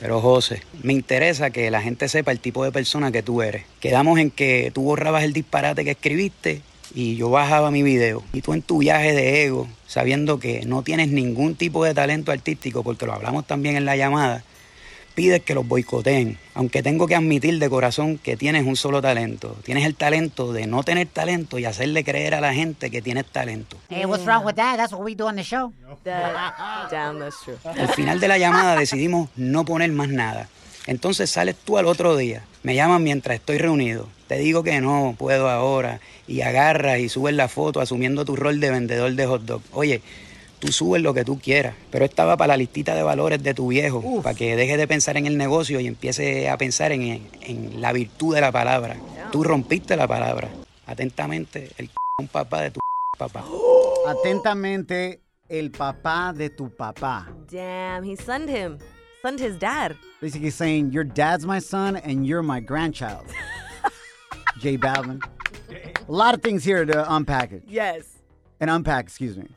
Pero 0.00 0.22
José, 0.22 0.62
me 0.82 0.94
interesa 0.94 1.50
que 1.50 1.70
la 1.70 1.82
gente 1.82 2.08
sepa 2.08 2.32
el 2.32 2.40
tipo 2.40 2.64
de 2.64 2.72
persona 2.72 3.12
que 3.12 3.22
tú 3.22 3.42
eres. 3.42 3.66
Quedamos 3.80 4.18
en 4.18 4.30
que 4.30 4.70
tú 4.72 4.84
borrabas 4.84 5.24
el 5.24 5.34
disparate 5.34 5.84
que 5.84 5.90
escribiste 5.90 6.62
y 6.94 7.16
yo 7.16 7.28
bajaba 7.28 7.70
mi 7.70 7.82
video. 7.82 8.22
Y 8.32 8.40
tú 8.40 8.54
en 8.54 8.62
tu 8.62 8.78
viaje 8.78 9.12
de 9.12 9.44
ego, 9.44 9.68
sabiendo 9.86 10.38
que 10.38 10.64
no 10.64 10.82
tienes 10.82 11.10
ningún 11.10 11.54
tipo 11.54 11.84
de 11.84 11.92
talento 11.92 12.32
artístico, 12.32 12.82
porque 12.82 13.04
lo 13.04 13.12
hablamos 13.12 13.46
también 13.46 13.76
en 13.76 13.84
la 13.84 13.94
llamada, 13.94 14.42
pides 15.14 15.42
que 15.42 15.54
los 15.54 15.66
boicoteen. 15.66 16.38
Aunque 16.54 16.82
tengo 16.82 17.06
que 17.06 17.14
admitir 17.14 17.58
de 17.58 17.70
corazón 17.70 18.18
que 18.18 18.36
tienes 18.36 18.66
un 18.66 18.76
solo 18.76 19.00
talento. 19.00 19.56
Tienes 19.64 19.84
el 19.84 19.94
talento 19.94 20.52
de 20.52 20.66
no 20.66 20.82
tener 20.82 21.08
talento 21.08 21.58
y 21.58 21.64
hacerle 21.64 22.04
creer 22.04 22.34
a 22.34 22.40
la 22.40 22.54
gente 22.54 22.90
que 22.90 23.02
tienes 23.02 23.26
talento. 23.26 23.76
Hey, 23.88 24.04
what's 24.04 24.24
wrong 24.24 24.44
with 24.44 24.54
that? 24.54 24.76
That's 24.76 24.92
what 24.92 25.02
we 25.02 25.14
do 25.14 25.26
on 25.26 25.36
the 25.36 25.42
show. 25.42 25.72
That, 26.04 26.90
damn, 26.90 27.18
that's 27.18 27.36
true. 27.44 27.56
Al 27.64 27.88
final 27.88 28.20
de 28.20 28.28
la 28.28 28.38
llamada 28.38 28.76
decidimos 28.78 29.30
no 29.36 29.64
poner 29.64 29.90
más 29.92 30.08
nada. 30.08 30.48
Entonces 30.86 31.30
sales 31.30 31.56
tú 31.56 31.78
al 31.78 31.86
otro 31.86 32.16
día, 32.16 32.44
me 32.62 32.74
llaman 32.74 33.02
mientras 33.02 33.36
estoy 33.36 33.56
reunido, 33.56 34.06
te 34.26 34.36
digo 34.36 34.62
que 34.62 34.80
no 34.82 35.14
puedo 35.16 35.48
ahora 35.48 36.00
y 36.26 36.42
agarras 36.42 36.98
y 36.98 37.08
subes 37.08 37.34
la 37.34 37.48
foto 37.48 37.80
asumiendo 37.80 38.26
tu 38.26 38.36
rol 38.36 38.60
de 38.60 38.70
vendedor 38.70 39.12
de 39.12 39.26
hot 39.26 39.42
dog. 39.42 39.62
Oye, 39.72 40.02
tú 40.58 40.72
subes 40.72 41.02
lo 41.02 41.14
que 41.14 41.24
tú 41.24 41.38
quieras, 41.38 41.74
pero 41.90 42.04
estaba 42.04 42.36
para 42.36 42.54
la 42.54 42.56
listita 42.56 42.94
de 42.94 43.02
valores 43.02 43.42
de 43.42 43.54
tu 43.54 43.68
viejo, 43.68 44.22
para 44.22 44.34
que 44.34 44.56
deje 44.56 44.76
de 44.76 44.86
pensar 44.88 45.16
en 45.16 45.26
el 45.26 45.36
negocio 45.36 45.80
y 45.80 45.86
empiece 45.86 46.48
a 46.48 46.56
pensar 46.56 46.92
en, 46.92 47.28
en 47.42 47.80
la 47.80 47.92
virtud 47.92 48.34
de 48.34 48.40
la 48.40 48.52
palabra. 48.52 48.96
Tú 49.32 49.44
rompiste 49.44 49.96
la 49.96 50.06
palabra. 50.06 50.48
Atentamente, 50.86 51.70
el 51.78 51.90
un 52.18 52.28
papá 52.28 52.62
de 52.62 52.70
tu 52.70 52.80
papá. 53.18 53.44
Atentamente, 54.06 55.20
el 55.48 55.70
papá 55.70 56.32
de 56.32 56.50
tu 56.50 56.70
papá. 56.70 57.28
Damn, 57.50 58.04
he 58.04 58.14
sunned 58.14 58.48
him. 58.48 58.78
Sunned 59.20 59.40
his 59.40 59.58
dad. 59.58 59.96
Basically 60.20 60.50
saying, 60.50 60.92
your 60.92 61.04
dad's 61.04 61.44
my 61.44 61.58
son 61.58 61.96
and 61.96 62.24
you're 62.26 62.42
my 62.42 62.60
grandchild. 62.60 63.26
J 64.60 64.78
Balvin. 64.78 65.20
A 66.06 66.12
lot 66.12 66.34
of 66.34 66.42
things 66.42 66.62
here 66.62 66.84
to 66.84 67.14
unpack 67.14 67.50
it. 67.50 67.62
Yes. 67.66 68.04
And 68.60 68.70
unpack, 68.70 69.06
excuse 69.06 69.36
me. 69.36 69.48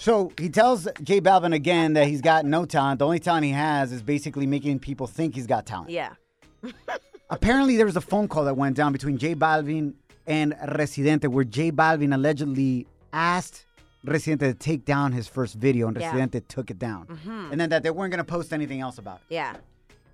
So 0.00 0.32
he 0.38 0.48
tells 0.48 0.88
J 1.02 1.20
Balvin 1.20 1.54
again 1.54 1.92
that 1.92 2.08
he's 2.08 2.22
got 2.22 2.46
no 2.46 2.64
talent. 2.64 3.00
The 3.00 3.04
only 3.04 3.18
talent 3.18 3.44
he 3.44 3.50
has 3.50 3.92
is 3.92 4.00
basically 4.00 4.46
making 4.46 4.78
people 4.78 5.06
think 5.06 5.34
he's 5.34 5.46
got 5.46 5.66
talent. 5.66 5.90
Yeah. 5.90 6.14
Apparently, 7.30 7.76
there 7.76 7.84
was 7.84 7.96
a 7.96 8.00
phone 8.00 8.26
call 8.26 8.44
that 8.46 8.56
went 8.56 8.76
down 8.76 8.92
between 8.92 9.18
J 9.18 9.34
Balvin 9.34 9.92
and 10.26 10.56
Residente 10.74 11.28
where 11.28 11.44
J 11.44 11.70
Balvin 11.70 12.14
allegedly 12.14 12.86
asked 13.12 13.66
Residente 14.02 14.50
to 14.52 14.54
take 14.54 14.86
down 14.86 15.12
his 15.12 15.28
first 15.28 15.56
video, 15.56 15.88
and 15.88 16.00
Yeah. 16.00 16.06
Residente 16.06 16.40
took 16.48 16.70
it 16.70 16.78
down. 16.78 17.06
Mm-hmm. 17.06 17.52
And 17.52 17.60
then 17.60 17.68
that 17.68 17.82
they 17.82 17.90
weren't 17.90 18.10
going 18.10 18.24
to 18.24 18.32
post 18.32 18.54
anything 18.54 18.80
else 18.80 18.96
about 18.96 19.16
it. 19.16 19.34
Yeah. 19.34 19.56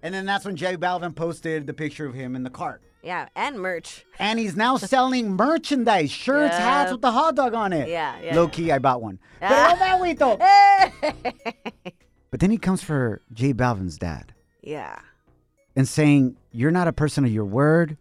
And 0.03 0.13
then 0.13 0.27
that's 0.27 0.45
when 0.45 0.57
J 0.57 0.77
Balvin 0.77 1.15
posted 1.15 1.65
the 1.65 1.73
picture 1.73 2.07
of 2.07 2.15
him 2.15 2.35
in 2.35 2.43
the 2.43 2.51
cart. 2.51 2.83
Yeah. 3.07 3.29
And 3.37 3.61
merch. 3.61 4.05
And 4.19 4.39
he's 4.39 4.57
now 4.57 4.77
selling 4.79 5.37
merchandise, 5.37 6.11
shirts, 6.11 6.57
Yeah. 6.59 6.65
hats 6.71 6.91
with 6.93 7.03
the 7.03 7.13
hot 7.13 7.37
dog 7.37 7.55
on 7.55 7.73
it. 7.73 7.89
Yeah, 7.89 8.19
yeah. 8.21 8.35
Low 8.35 8.49
key, 8.49 8.73
I 8.73 8.79
bought 8.81 9.01
one. 9.01 9.19
Ah. 9.41 9.77
Pero. 9.79 10.39
But 12.31 12.41
then 12.41 12.51
he 12.51 12.59
comes 12.59 12.83
for 12.83 13.23
J 13.33 13.55
Balvin's 13.55 13.97
dad 13.99 14.35
Yeah. 14.61 14.99
and 15.77 15.87
saying, 15.89 16.37
You're 16.51 16.73
not 16.73 16.89
a 16.89 16.93
person 16.93 17.25
of 17.25 17.31
your 17.33 17.45
word. 17.45 17.97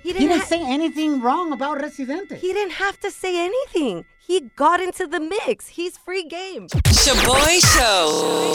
He 0.04 0.10
He 0.10 0.18
didn't 0.18 0.40
ha- 0.42 0.46
say 0.46 0.60
anything 0.62 1.20
wrong 1.22 1.52
about 1.52 1.80
Residente. 1.80 2.36
He 2.36 2.52
didn't 2.52 2.74
have 2.74 3.00
to 3.00 3.10
say 3.10 3.36
anything. 3.44 4.04
He 4.26 4.50
got 4.56 4.80
into 4.80 5.06
the 5.06 5.20
mix. 5.20 5.68
He's 5.68 5.96
free 5.96 6.24
game. 6.24 6.66
Shoboy 6.66 7.62
Show. 7.76 8.52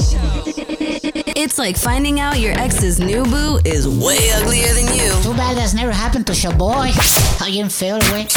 It's 1.34 1.58
like 1.58 1.78
finding 1.78 2.20
out 2.20 2.40
your 2.40 2.52
ex's 2.60 3.00
new 3.00 3.24
boo 3.24 3.58
is 3.64 3.88
way 3.88 4.32
uglier 4.34 4.74
than 4.74 4.94
you. 4.94 5.14
Too 5.24 5.34
bad 5.34 5.56
that's 5.56 5.74
never 5.74 5.94
happened 5.94 6.28
to 6.28 6.34
your 6.34 6.52
boy. 6.58 6.92
How 7.40 7.48
you 7.48 7.70
feel, 7.70 8.00
güey? 8.00 8.28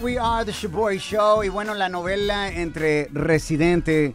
We 0.00 0.18
are 0.18 0.44
the 0.44 0.50
Shoboy 0.50 0.98
Show. 0.98 1.44
Y 1.44 1.48
bueno, 1.48 1.74
la 1.74 1.88
novela 1.88 2.48
entre 2.52 3.06
Residente, 3.12 4.12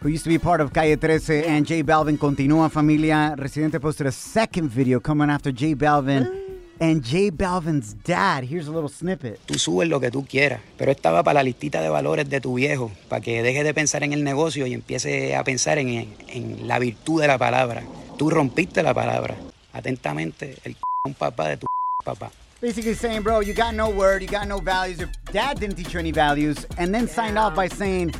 who 0.00 0.08
used 0.08 0.24
to 0.24 0.30
be 0.30 0.38
part 0.40 0.60
of 0.60 0.72
Calle 0.72 0.96
13, 0.96 1.44
and 1.44 1.64
J 1.64 1.84
Balvin 1.84 2.18
continúa, 2.18 2.72
familia. 2.72 3.36
Residente 3.38 3.78
posted 3.78 4.08
a 4.08 4.12
second 4.12 4.68
video 4.68 4.98
coming 4.98 5.30
after 5.30 5.52
J 5.52 5.76
Balvin 5.76 6.47
and 6.80 7.02
J 7.04 7.30
Balvin's 7.30 7.94
dad. 8.04 8.44
Here's 8.44 8.68
a 8.68 8.72
little 8.72 8.88
snippet. 8.88 9.40
Tú 9.46 9.58
subes 9.58 9.88
lo 9.88 10.00
que 10.00 10.10
tú 10.10 10.24
quieras, 10.26 10.60
pero 10.76 10.90
estaba 10.90 11.22
para 11.22 11.40
la 11.40 11.42
listita 11.42 11.80
de 11.80 11.88
valores 11.88 12.28
de 12.28 12.40
tu 12.40 12.54
viejo, 12.54 12.90
para 13.08 13.20
que 13.20 13.42
deje 13.42 13.64
de 13.64 13.74
pensar 13.74 14.02
en 14.02 14.12
el 14.12 14.24
negocio 14.24 14.66
y 14.66 14.74
empiece 14.74 15.36
a 15.36 15.44
pensar 15.44 15.78
en, 15.78 16.14
en 16.28 16.68
la 16.68 16.78
virtud 16.78 17.20
de 17.20 17.28
la 17.28 17.38
palabra. 17.38 17.82
Tú 18.16 18.30
rompiste 18.30 18.82
la 18.82 18.94
palabra. 18.94 19.36
Atentamente, 19.72 20.56
el 20.64 20.76
un 21.04 21.14
papá 21.14 21.48
de 21.48 21.56
tu 21.56 21.66
papá. 22.04 22.30
Basically 22.60 22.94
saying, 22.94 23.22
bro, 23.22 23.40
you 23.40 23.54
got 23.54 23.74
no 23.74 23.88
word, 23.88 24.20
you 24.20 24.28
got 24.28 24.48
no 24.48 24.58
values. 24.58 24.98
Your 24.98 25.10
dad 25.32 25.60
didn't 25.60 25.76
teach 25.76 25.94
you 25.94 26.00
any 26.00 26.10
values. 26.10 26.66
And 26.76 26.92
then 26.92 27.06
signed 27.06 27.38
off 27.38 27.54
by 27.54 27.68
saying, 27.68 28.14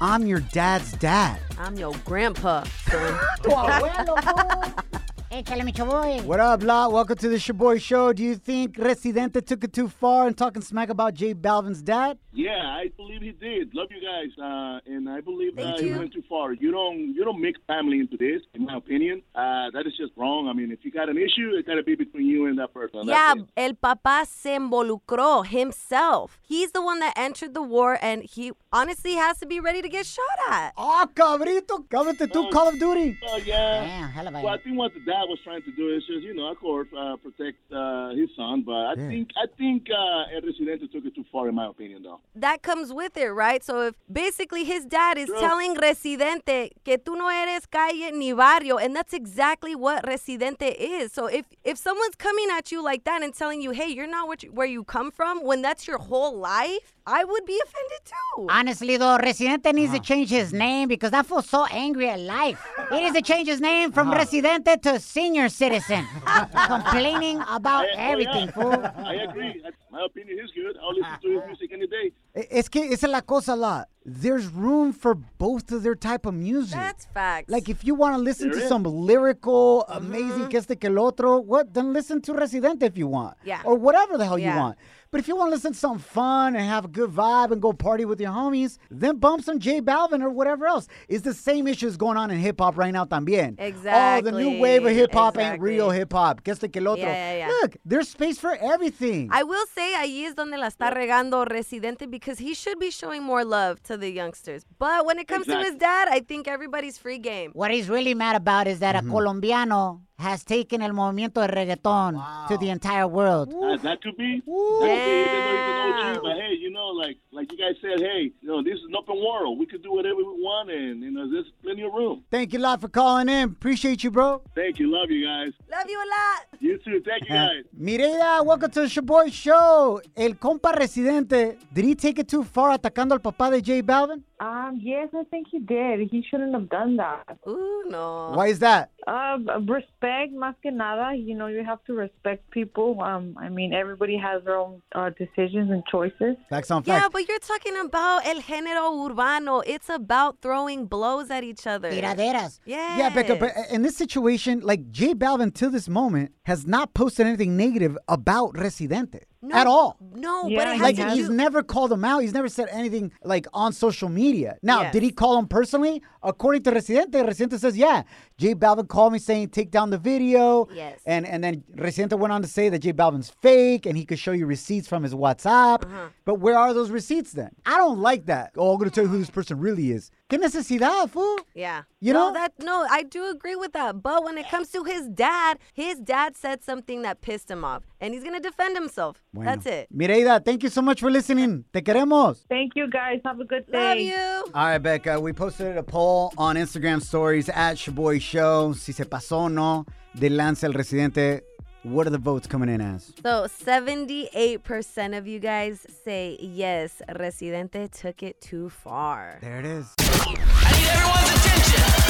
I'm 0.00 0.26
your 0.26 0.40
dad's 0.52 0.92
dad. 0.98 1.38
I'm 1.58 1.76
your 1.76 1.94
grandpa, 2.04 2.64
son. 2.90 4.74
Tu 5.30 5.34
abuelo, 5.34 5.38
fool. 5.38 5.38
Échale, 5.38 5.64
mi 5.64 5.72
chavoy. 5.72 6.22
What 6.26 6.40
up, 6.40 6.62
La? 6.62 6.88
Welcome 6.88 7.16
to 7.18 7.28
the 7.28 7.36
Shoboy 7.38 7.80
Show. 7.80 8.12
Do 8.12 8.22
you 8.22 8.34
think 8.36 8.76
Residente 8.78 9.40
took 9.44 9.64
it 9.64 9.72
too 9.72 9.88
far 9.88 10.26
in 10.28 10.34
talking 10.34 10.62
smack 10.62 10.88
about 10.90 11.14
J 11.14 11.34
Balvin's 11.34 11.82
dad? 11.82 12.18
Yeah, 12.32 12.52
I 12.64 12.90
believe 12.96 13.20
he 13.22 13.32
did. 13.32 13.74
Love 13.74 13.88
you 13.90 14.00
guys, 14.00 14.30
uh, 14.38 14.78
and 14.86 15.08
I 15.08 15.20
believe 15.20 15.54
Thank 15.56 15.78
uh, 15.78 15.82
he 15.82 15.92
went 15.92 16.12
too 16.12 16.22
far. 16.28 16.52
You 16.52 16.70
don't 16.70 17.14
you 17.14 17.24
don't 17.24 17.40
mix 17.40 17.58
family 17.66 17.98
into 17.98 18.16
this, 18.16 18.42
in 18.54 18.64
my 18.64 18.76
opinion. 18.76 19.22
Uh, 19.34 19.70
that 19.72 19.86
is 19.86 19.96
just 19.96 20.12
wrong. 20.16 20.48
I 20.48 20.52
mean, 20.52 20.70
if 20.70 20.84
you 20.84 20.90
got 20.92 21.08
an 21.08 21.18
issue, 21.18 21.50
it 21.58 21.66
got 21.66 21.74
to 21.74 21.82
be 21.82 21.94
between 21.94 22.26
you 22.26 22.46
and 22.46 22.58
that 22.58 22.72
person. 22.72 23.06
Yeah, 23.06 23.34
el 23.56 23.74
papá 23.74 24.24
se 24.26 24.56
involucró 24.56 25.44
himself. 25.44 26.38
He's 26.42 26.72
the 26.72 26.80
one 26.82 27.00
that 27.00 27.12
entered 27.16 27.54
the 27.54 27.62
war, 27.62 27.98
and 28.00 28.22
he 28.22 28.52
honestly 28.72 29.14
has 29.14 29.38
to 29.40 29.46
be 29.46 29.58
ready 29.60 29.82
to 29.82 29.88
get 29.88 30.06
shot 30.06 30.38
at. 30.48 30.72
Oh, 30.76 31.06
cabrito, 31.14 31.84
cállate 31.88 32.28
tú, 32.30 32.50
Call 32.50 32.68
of 32.68 32.78
Duty. 32.78 33.18
Well, 33.22 33.40
yeah. 33.40 33.80
Damn, 33.84 34.08
hell 34.10 34.28
of 34.28 34.34
a- 34.34 34.40
Well, 34.42 34.54
I 34.54 34.58
think 34.58 34.76
what 34.78 34.94
the 34.94 35.00
dad 35.00 35.17
was 35.24 35.38
trying 35.44 35.62
to 35.62 35.72
do 35.72 35.94
is 35.94 36.02
just, 36.06 36.22
you 36.24 36.34
know, 36.34 36.50
of 36.50 36.58
course, 36.58 36.88
uh, 36.96 37.16
protect 37.16 37.58
uh, 37.72 38.10
his 38.10 38.28
son. 38.36 38.62
But 38.64 38.72
I 38.72 38.94
Yeah. 38.96 39.08
think 39.08 39.28
I 39.36 39.46
think 39.56 39.88
uh, 39.90 40.34
El 40.34 40.42
Residente 40.42 40.86
took 40.92 41.04
it 41.04 41.14
too 41.14 41.24
far, 41.32 41.48
in 41.48 41.54
my 41.54 41.66
opinion, 41.66 42.02
though. 42.02 42.20
That 42.34 42.62
comes 42.62 42.92
with 42.92 43.16
it, 43.16 43.28
right? 43.30 43.62
So 43.64 43.88
if 43.88 43.94
basically 44.10 44.64
his 44.64 44.84
dad 44.84 45.18
is 45.18 45.26
True. 45.28 45.40
telling 45.40 45.74
Residente 45.74 46.70
que 46.84 46.98
tú 46.98 47.16
no 47.16 47.28
eres 47.28 47.66
calle 47.66 48.10
ni 48.12 48.32
barrio, 48.32 48.76
and 48.78 48.94
that's 48.94 49.12
exactly 49.12 49.74
what 49.74 50.06
Residente 50.06 50.68
is. 50.78 51.12
So 51.12 51.26
if 51.26 51.46
if 51.64 51.76
someone's 51.78 52.16
coming 52.16 52.48
at 52.56 52.70
you 52.72 52.82
like 52.82 53.04
that 53.04 53.22
and 53.22 53.34
telling 53.34 53.60
you, 53.62 53.70
hey, 53.72 53.88
you're 53.88 54.06
not 54.06 54.26
what 54.28 54.42
you, 54.42 54.50
where 54.52 54.66
you 54.66 54.84
come 54.84 55.10
from, 55.10 55.44
when 55.44 55.62
that's 55.62 55.86
your 55.86 55.98
whole 55.98 56.36
life, 56.38 56.94
I 57.06 57.24
would 57.24 57.44
be 57.46 57.58
offended 57.64 58.02
too. 58.04 58.46
Honestly, 58.50 58.96
though, 58.96 59.16
Residente 59.16 59.72
needs 59.72 59.92
to 59.92 60.00
change 60.00 60.30
his 60.30 60.52
name 60.52 60.88
because 60.88 61.12
I 61.12 61.22
feel 61.22 61.42
so 61.42 61.64
angry 61.70 62.08
at 62.08 62.20
life. 62.20 62.60
He 62.90 63.00
needs 63.00 63.16
to 63.16 63.22
change 63.22 63.48
his 63.48 63.60
name 63.60 63.92
from 63.92 64.10
Residente 64.12 64.76
to 64.82 65.00
senior 65.08 65.48
citizen. 65.48 66.06
Complaining 66.66 67.40
about 67.48 67.86
I- 67.86 67.94
oh, 67.94 68.12
everything, 68.12 68.46
yeah. 68.46 68.52
fool. 68.52 69.06
I 69.06 69.14
agree. 69.28 69.62
My 69.90 70.04
opinion 70.04 70.38
is 70.44 70.50
good. 70.52 70.76
I'll 70.82 70.94
listen 70.94 71.18
to 71.22 71.28
his 71.30 71.46
music 71.46 71.70
any 71.72 71.86
day. 71.86 72.12
Es 72.50 72.68
que 72.68 72.82
esa 72.92 73.06
es 73.06 73.12
la 73.12 73.20
cosa, 73.22 73.56
La. 73.56 73.84
There's 74.04 74.46
room 74.46 74.92
for 74.92 75.14
both 75.14 75.72
of 75.72 75.82
their 75.82 75.94
type 75.94 76.24
of 76.26 76.34
music. 76.34 76.78
That's 76.78 77.06
facts. 77.06 77.50
Like 77.50 77.68
if 77.68 77.84
you 77.84 77.94
want 77.94 78.16
to 78.16 78.22
listen 78.22 78.48
There 78.50 78.60
to 78.60 78.64
is. 78.64 78.68
some 78.68 78.84
lyrical, 78.84 79.84
mm-hmm. 79.88 80.06
amazing, 80.06 80.48
que 80.48 80.58
este 80.58 80.78
que 80.78 80.88
el 80.88 80.98
otro, 80.98 81.38
what? 81.40 81.74
Then 81.74 81.92
listen 81.92 82.20
to 82.22 82.32
Residente 82.34 82.86
if 82.86 82.96
you 82.96 83.06
want. 83.08 83.36
Yeah. 83.44 83.60
Or 83.64 83.74
whatever 83.76 84.16
the 84.16 84.24
hell 84.24 84.38
you 84.38 84.48
want. 84.54 84.76
But 85.10 85.20
if 85.20 85.28
you 85.28 85.36
want 85.36 85.48
to 85.48 85.54
listen 85.54 85.72
to 85.72 85.78
something 85.78 86.00
fun 86.00 86.54
and 86.54 86.64
have 86.64 86.84
a 86.84 86.88
good 86.88 87.10
vibe 87.10 87.50
and 87.50 87.62
go 87.62 87.72
party 87.72 88.04
with 88.04 88.20
your 88.20 88.30
homies, 88.30 88.76
then 88.90 89.16
bump 89.16 89.42
some 89.42 89.58
J 89.58 89.80
Balvin 89.80 90.22
or 90.22 90.28
whatever 90.28 90.66
else. 90.66 90.86
It's 91.08 91.22
the 91.22 91.32
same 91.32 91.66
issues 91.66 91.96
going 91.96 92.18
on 92.18 92.30
in 92.30 92.38
hip 92.38 92.60
hop 92.60 92.76
right 92.76 92.92
now 92.92 93.06
también. 93.06 93.54
Exactly. 93.58 94.30
Oh, 94.30 94.34
the 94.34 94.38
new 94.38 94.60
wave 94.60 94.84
of 94.84 94.92
hip 94.92 95.14
hop 95.14 95.38
ain't 95.38 95.62
real 95.62 95.88
hip 95.90 96.12
hop. 96.12 96.44
Que 96.44 96.52
este 96.52 96.70
que 96.70 96.82
el 96.82 96.88
otro. 96.88 97.04
Yeah, 97.04 97.32
yeah, 97.32 97.38
yeah. 97.38 97.48
Look, 97.48 97.76
there's 97.86 98.08
space 98.10 98.38
for 98.38 98.54
everything. 98.54 99.30
I 99.32 99.44
will 99.44 99.66
say 99.74 99.94
ahí 99.94 100.24
es 100.24 100.34
donde 100.34 100.58
la 100.58 100.68
está 100.68 100.90
regando 100.92 101.48
Residente 101.48 102.06
because 102.06 102.38
he 102.38 102.52
should 102.52 102.78
be 102.78 102.90
showing 102.90 103.22
more 103.22 103.44
love 103.44 103.82
to 103.84 103.96
the 103.96 104.10
youngsters. 104.10 104.66
But 104.78 105.06
when 105.06 105.18
it 105.18 105.26
comes 105.26 105.46
to 105.46 105.58
his 105.58 105.74
dad, 105.76 106.08
I 106.10 106.20
think 106.20 106.46
everybody's 106.46 106.98
free 106.98 107.18
game. 107.18 107.52
What 107.54 107.70
he's 107.70 107.88
really 107.88 108.14
mad 108.14 108.36
about 108.36 108.66
is 108.66 108.80
that 108.80 108.94
a 108.94 108.98
mm-hmm. 108.98 109.10
colombiano 109.10 110.02
has 110.18 110.44
taken 110.44 110.82
el 110.82 110.92
movimiento 110.92 111.40
de 111.40 111.46
reggaeton 111.46 112.20
to 112.48 112.58
the 112.58 112.70
entire 112.70 113.06
world. 113.06 113.52
Uh, 113.54 113.76
that 113.78 114.02
could 114.02 114.16
be. 114.16 114.42
That 114.44 114.80
could 114.80 115.04
be, 115.04 115.20
even 115.22 115.44
though 115.44 115.96
he's 115.96 116.04
an 116.04 116.16
OG. 116.16 116.22
But 116.22 116.36
hey, 116.36 116.54
you 116.54 116.70
know, 116.70 116.88
like 116.88 117.16
like 117.38 117.52
you 117.52 117.58
guys 117.58 117.76
said, 117.80 118.00
hey, 118.00 118.32
you 118.40 118.48
know, 118.48 118.64
this 118.64 118.74
is 118.74 118.84
an 118.88 118.96
open 118.96 119.16
world. 119.16 119.60
We 119.60 119.66
could 119.66 119.80
do 119.84 119.92
whatever 119.92 120.16
we 120.16 120.24
want, 120.24 120.72
and 120.72 121.00
you 121.00 121.12
know, 121.12 121.30
there's 121.30 121.46
plenty 121.62 121.82
of 121.82 121.92
room. 121.92 122.24
Thank 122.32 122.52
you 122.52 122.58
a 122.58 122.64
lot 122.68 122.80
for 122.80 122.88
calling 122.88 123.28
in. 123.28 123.44
Appreciate 123.44 124.02
you, 124.02 124.10
bro. 124.10 124.42
Thank 124.56 124.80
you. 124.80 124.90
Love 124.90 125.08
you 125.08 125.24
guys. 125.24 125.52
Love 125.70 125.88
you 125.88 125.98
a 125.98 126.08
lot. 126.16 126.46
You 126.58 126.78
too. 126.78 127.00
Thank 127.06 127.22
you 127.28 127.36
guys. 127.42 127.62
Mireya, 127.80 128.44
welcome 128.44 128.72
to 128.72 128.80
the 128.80 128.86
Shoboy 128.88 129.32
Show. 129.32 130.00
El 130.16 130.34
compa 130.34 130.76
residente, 130.76 131.58
did 131.72 131.84
he 131.84 131.94
take 131.94 132.18
it 132.18 132.28
too 132.28 132.42
far 132.42 132.76
atacando 132.76 133.12
al 133.12 133.20
papá 133.20 133.52
de 133.52 133.62
J 133.62 133.82
Balvin? 133.82 134.20
Um, 134.40 134.78
yes, 134.80 135.08
I 135.14 135.24
think 135.24 135.48
he 135.50 135.58
did. 135.58 136.08
He 136.10 136.24
shouldn't 136.28 136.54
have 136.54 136.68
done 136.68 136.96
that. 136.96 137.38
Ooh, 137.48 137.84
no. 137.88 138.32
Why 138.34 138.48
is 138.48 138.60
that? 138.60 138.90
Uh, 139.06 139.38
respect, 139.66 140.32
más 140.32 140.54
que 140.62 140.70
nada. 140.70 141.16
You 141.16 141.34
know, 141.34 141.48
you 141.48 141.64
have 141.64 141.82
to 141.86 141.94
respect 141.94 142.48
people. 142.50 143.00
Um, 143.00 143.36
I 143.40 143.48
mean, 143.48 143.72
everybody 143.72 144.16
has 144.16 144.44
their 144.44 144.56
own 144.56 144.80
uh, 144.94 145.10
decisions 145.10 145.70
and 145.72 145.82
choices. 145.90 146.36
Facts 146.50 146.70
on 146.70 146.84
Yeah, 146.86 147.08
but 147.10 147.26
you're 147.28 147.38
talking 147.38 147.76
about 147.76 148.26
el 148.26 148.40
género 148.42 148.90
urbano. 149.08 149.62
It's 149.66 149.88
about 149.88 150.38
throwing 150.40 150.86
blows 150.86 151.30
at 151.30 151.44
each 151.44 151.66
other. 151.66 151.90
Tiraderas. 151.90 152.60
Yeah. 152.64 152.98
Yeah, 152.98 153.10
Becca, 153.10 153.36
but 153.36 153.52
in 153.70 153.82
this 153.82 153.96
situation, 153.96 154.60
like 154.60 154.90
J 154.90 155.14
Balvin 155.14 155.54
to 155.54 155.70
this 155.70 155.88
moment 155.88 156.32
has 156.44 156.66
not 156.66 156.94
posted 156.94 157.26
anything 157.26 157.56
negative 157.56 157.96
about 158.08 158.56
Residente 158.56 159.20
No, 159.40 159.54
at 159.56 159.66
all. 159.68 159.96
No, 160.14 160.48
Yeah, 160.48 160.58
but 160.58 160.66
it 160.68 160.72
he 160.72 160.78
has 160.78 160.82
Like 160.82 160.96
to 160.96 161.10
he's 161.14 161.28
do- 161.28 161.34
never 161.34 161.62
called 161.62 161.92
him 161.92 162.04
out. 162.04 162.18
He's 162.22 162.34
never 162.34 162.48
said 162.48 162.68
anything 162.72 163.12
like 163.22 163.46
on 163.54 163.72
social 163.72 164.08
media. 164.08 164.56
Now, 164.62 164.82
Yes. 164.82 164.92
did 164.92 165.02
he 165.04 165.12
call 165.12 165.38
him 165.38 165.46
personally? 165.46 166.02
According 166.24 166.64
to 166.64 166.72
Residente, 166.72 167.22
Residente 167.24 167.58
says, 167.58 167.76
yeah. 167.76 168.02
J 168.36 168.54
Balvin 168.56 168.88
called 168.88 169.12
me 169.12 169.20
saying 169.20 169.50
take 169.50 169.70
down 169.70 169.90
the 169.90 169.98
video. 169.98 170.66
Yes. 170.74 170.98
And 171.06 171.24
and 171.26 171.42
then 171.44 171.62
Residente 171.76 172.16
went 172.16 172.32
on 172.32 172.42
to 172.42 172.48
say 172.48 172.68
that 172.68 172.80
J 172.80 172.92
Balvin's 172.92 173.30
fake 173.40 173.86
and 173.86 173.96
he 173.96 174.04
could 174.04 174.18
show 174.18 174.32
you 174.32 174.46
receipts 174.46 174.88
from 174.88 175.02
his 175.04 175.14
WhatsApp. 175.14 175.84
Uh-huh. 175.84 176.08
But 176.24 176.36
where 176.40 176.56
are 176.58 176.74
those 176.74 176.90
receipts 176.90 177.32
then? 177.32 177.50
I 177.64 177.76
don't 177.76 178.00
like 178.00 178.26
that. 178.26 178.52
Oh, 178.56 178.72
I'm 178.72 178.78
gonna 178.78 178.90
tell 178.90 179.04
you 179.04 179.10
who 179.10 179.18
this 179.18 179.30
person 179.30 179.60
really 179.60 179.92
is. 179.92 180.10
¿Qué 180.28 180.38
necesidad, 180.38 181.10
fool? 181.10 181.38
Yeah. 181.54 181.82
You 182.00 182.12
no, 182.12 182.28
know? 182.28 182.34
that 182.34 182.52
no, 182.60 182.86
I 182.88 183.02
do 183.02 183.28
agree 183.28 183.56
with 183.56 183.72
that. 183.72 184.02
But 184.02 184.22
when 184.24 184.38
it 184.38 184.48
comes 184.48 184.70
to 184.70 184.84
his 184.84 185.08
dad, 185.08 185.58
his 185.72 185.98
dad 185.98 186.36
said 186.36 186.62
something 186.62 187.02
that 187.02 187.20
pissed 187.22 187.50
him 187.50 187.64
off, 187.64 187.82
and 188.00 188.14
he's 188.14 188.22
gonna 188.22 188.38
defend 188.40 188.76
himself. 188.76 189.20
Bueno. 189.34 189.50
That's 189.50 189.66
it. 189.66 189.88
Mireida, 189.92 190.44
thank 190.44 190.62
you 190.62 190.68
so 190.68 190.80
much 190.80 191.00
for 191.00 191.10
listening. 191.10 191.64
Te 191.72 191.82
queremos. 191.82 192.44
Thank 192.48 192.76
you, 192.76 192.88
guys. 192.88 193.20
Have 193.24 193.40
a 193.40 193.44
good 193.44 193.66
day. 193.66 193.78
Love 193.78 193.98
you. 193.98 194.52
All 194.54 194.66
right, 194.66 194.78
Becca, 194.78 195.18
we 195.20 195.32
posted 195.32 195.76
a 195.76 195.82
poll 195.82 196.32
on 196.38 196.54
Instagram 196.54 197.02
stories 197.02 197.48
at 197.48 197.76
Shoboy 197.76 198.20
Show. 198.20 198.74
Si 198.74 198.92
se 198.92 199.04
pasó 199.04 199.50
no 199.50 199.84
de 200.14 200.30
lanza 200.30 200.66
el 200.66 200.74
residente 200.74 201.42
What 201.84 202.08
are 202.08 202.10
the 202.10 202.18
votes 202.18 202.48
coming 202.48 202.68
in 202.68 202.80
as? 202.80 203.12
So 203.22 203.46
78% 203.46 205.16
of 205.16 205.28
you 205.28 205.38
guys 205.38 205.86
say 206.04 206.36
yes, 206.40 207.00
Residente 207.18 207.86
took 207.88 208.22
it 208.24 208.40
too 208.40 208.68
far. 208.68 209.38
There 209.40 209.60
it 209.60 209.64
is. 209.64 209.94
I 210.00 210.32
need 210.76 210.88
everyone's 210.88 211.30
attention. 211.36 212.08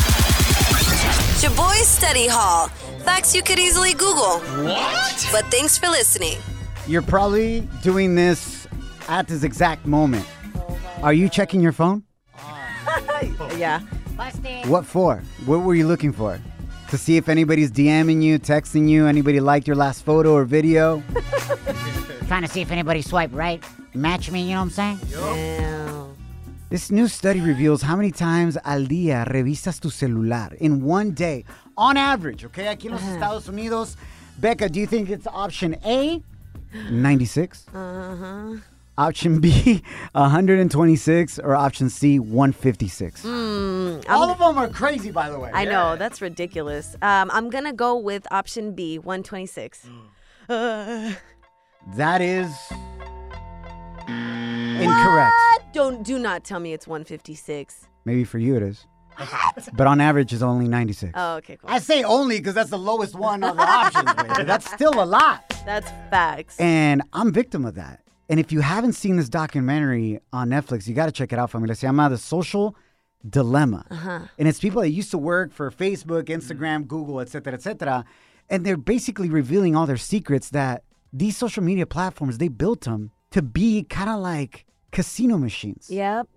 Shoboy 1.39 1.83
Study 1.83 2.27
Hall. 2.29 2.69
Facts 3.05 3.35
you 3.35 3.43
could 3.43 3.59
easily 3.59 3.93
Google. 3.93 4.39
What? 4.65 5.29
But 5.33 5.45
thanks 5.47 5.77
for 5.77 5.89
listening. 5.89 6.39
You're 6.87 7.03
probably 7.03 7.69
doing 7.83 8.15
this 8.15 8.67
at 9.07 9.29
this 9.29 9.43
exact 9.43 9.87
moment. 9.87 10.27
Are 11.03 11.13
you 11.13 11.29
checking 11.29 11.61
your 11.61 11.73
phone? 11.73 12.05
yeah. 13.59 13.81
What 14.67 14.87
for? 14.87 15.23
What 15.45 15.59
were 15.59 15.75
you 15.75 15.87
looking 15.87 16.13
for? 16.13 16.41
To 16.91 16.97
see 16.97 17.19
if 17.19 17.29
anybody's 17.29 17.71
DMing 17.71 18.23
you, 18.23 18.39
texting 18.39 18.89
you, 18.89 19.07
anybody 19.07 19.41
liked 19.41 19.67
your 19.67 19.77
last 19.77 20.05
photo 20.07 20.33
or 20.33 20.45
video? 20.45 21.03
Trying 22.29 22.43
to 22.43 22.49
see 22.49 22.63
if 22.63 22.71
anybody 22.71 23.03
swiped 23.03 23.35
right. 23.35 23.63
Match 23.93 24.31
me, 24.31 24.43
you 24.45 24.53
know 24.53 24.61
what 24.61 24.63
I'm 24.63 24.71
saying? 24.71 25.01
Damn. 25.11 26.17
This 26.71 26.91
new 26.91 27.07
study 27.09 27.41
reveals 27.41 27.83
how 27.83 27.95
many 27.97 28.11
times 28.11 28.57
al 28.65 28.87
día 28.87 29.27
revisas 29.27 29.81
tu 29.81 29.91
celular 29.91 30.55
in 30.61 30.83
one 30.83 31.13
day. 31.13 31.45
On 31.77 31.97
average, 31.97 32.45
okay? 32.47 32.67
Aquí 32.69 32.87
en 32.87 32.93
los 32.93 33.03
Estados 33.03 33.49
Unidos. 33.49 33.97
Becca, 34.39 34.69
do 34.69 34.81
you 34.81 34.87
think 34.87 35.11
it's 35.11 35.27
option 35.27 35.77
A, 35.85 36.23
96? 36.91 37.67
Uh-huh. 37.75 38.57
Option 38.99 39.41
B, 39.41 39.83
126, 40.13 41.39
or 41.39 41.55
option 41.55 41.89
C, 41.89 42.19
156? 42.19 43.23
Mm, 43.25 44.05
All 44.09 44.29
of 44.29 44.39
them 44.39 44.59
are 44.59 44.69
crazy, 44.69 45.13
by 45.13 45.31
the 45.31 45.39
way. 45.39 45.53
I 45.55 45.65
know, 45.65 45.95
that's 45.97 46.21
ridiculous. 46.21 46.97
Um, 47.01 47.31
I'm 47.33 47.49
going 47.49 47.63
to 47.65 47.73
go 47.73 47.97
with 47.97 48.27
option 48.33 48.75
B, 48.75 48.99
126. 48.99 49.89
Uh, 50.49 51.13
That 51.95 52.21
is 52.21 52.53
incorrect. 54.09 55.33
What? 55.33 55.73
Don't 55.73 56.03
do 56.03 56.19
not 56.19 56.45
tell 56.45 56.59
me 56.61 56.73
it's 56.73 56.87
156. 56.87 57.87
Maybe 58.05 58.25
for 58.25 58.39
you 58.39 58.57
it 58.57 58.63
is. 58.63 58.85
But 59.75 59.87
on 59.87 60.01
average, 60.01 60.33
it's 60.33 60.43
only 60.43 60.69
96. 60.69 61.13
Oh, 61.15 61.37
okay, 61.37 61.57
cool. 61.57 61.71
I 61.71 61.79
say 61.79 62.03
only 62.03 62.39
because 62.39 62.55
that's 62.55 62.71
the 62.71 62.79
lowest 62.79 63.15
one 63.15 63.43
of 63.43 63.57
the 63.57 63.63
options, 63.63 64.13
baby. 64.15 64.45
That's 64.45 64.71
still 64.71 65.03
a 65.03 65.07
lot. 65.07 65.49
That's 65.65 65.89
facts. 66.11 66.59
And 66.61 67.03
I'm 67.13 67.33
victim 67.33 67.65
of 67.65 67.75
that. 67.77 68.01
And 68.29 68.39
if 68.39 68.53
you 68.53 68.61
haven't 68.61 68.93
seen 68.93 69.17
this 69.17 69.29
documentary 69.29 70.21
on 70.33 70.51
Netflix, 70.51 70.87
you 70.87 70.95
got 70.95 71.07
to 71.07 71.13
check 71.13 71.33
it 71.33 71.39
out, 71.39 71.51
familia. 71.51 71.75
Se 71.75 71.87
llama 71.87 72.11
The 72.11 72.19
Social 72.19 72.77
Dilemma. 73.29 73.87
Uh-huh. 73.91 74.21
And 74.39 74.49
it's 74.49 74.61
people 74.61 74.83
that 74.83 74.91
used 74.91 75.11
to 75.13 75.19
work 75.19 75.53
for 75.53 75.71
Facebook, 75.71 76.25
Instagram, 76.25 76.87
Google, 76.87 77.21
et 77.21 77.29
cetera, 77.29 77.55
et 77.55 77.63
cetera. 77.63 78.05
And 78.51 78.65
they're 78.65 78.77
basically 78.77 79.31
revealing 79.31 79.75
all 79.77 79.87
their 79.87 79.97
secrets 79.97 80.51
that 80.51 80.85
these 81.13 81.37
social 81.37 81.63
media 81.63 81.87
platforms, 81.87 82.39
they 82.39 82.49
built 82.49 82.83
them 82.83 83.11
to 83.31 83.43
be 83.43 83.83
kind 83.85 84.11
of 84.11 84.21
like 84.21 84.67
casino 84.91 85.39
machines, 85.39 85.89
Yep. 85.91 86.29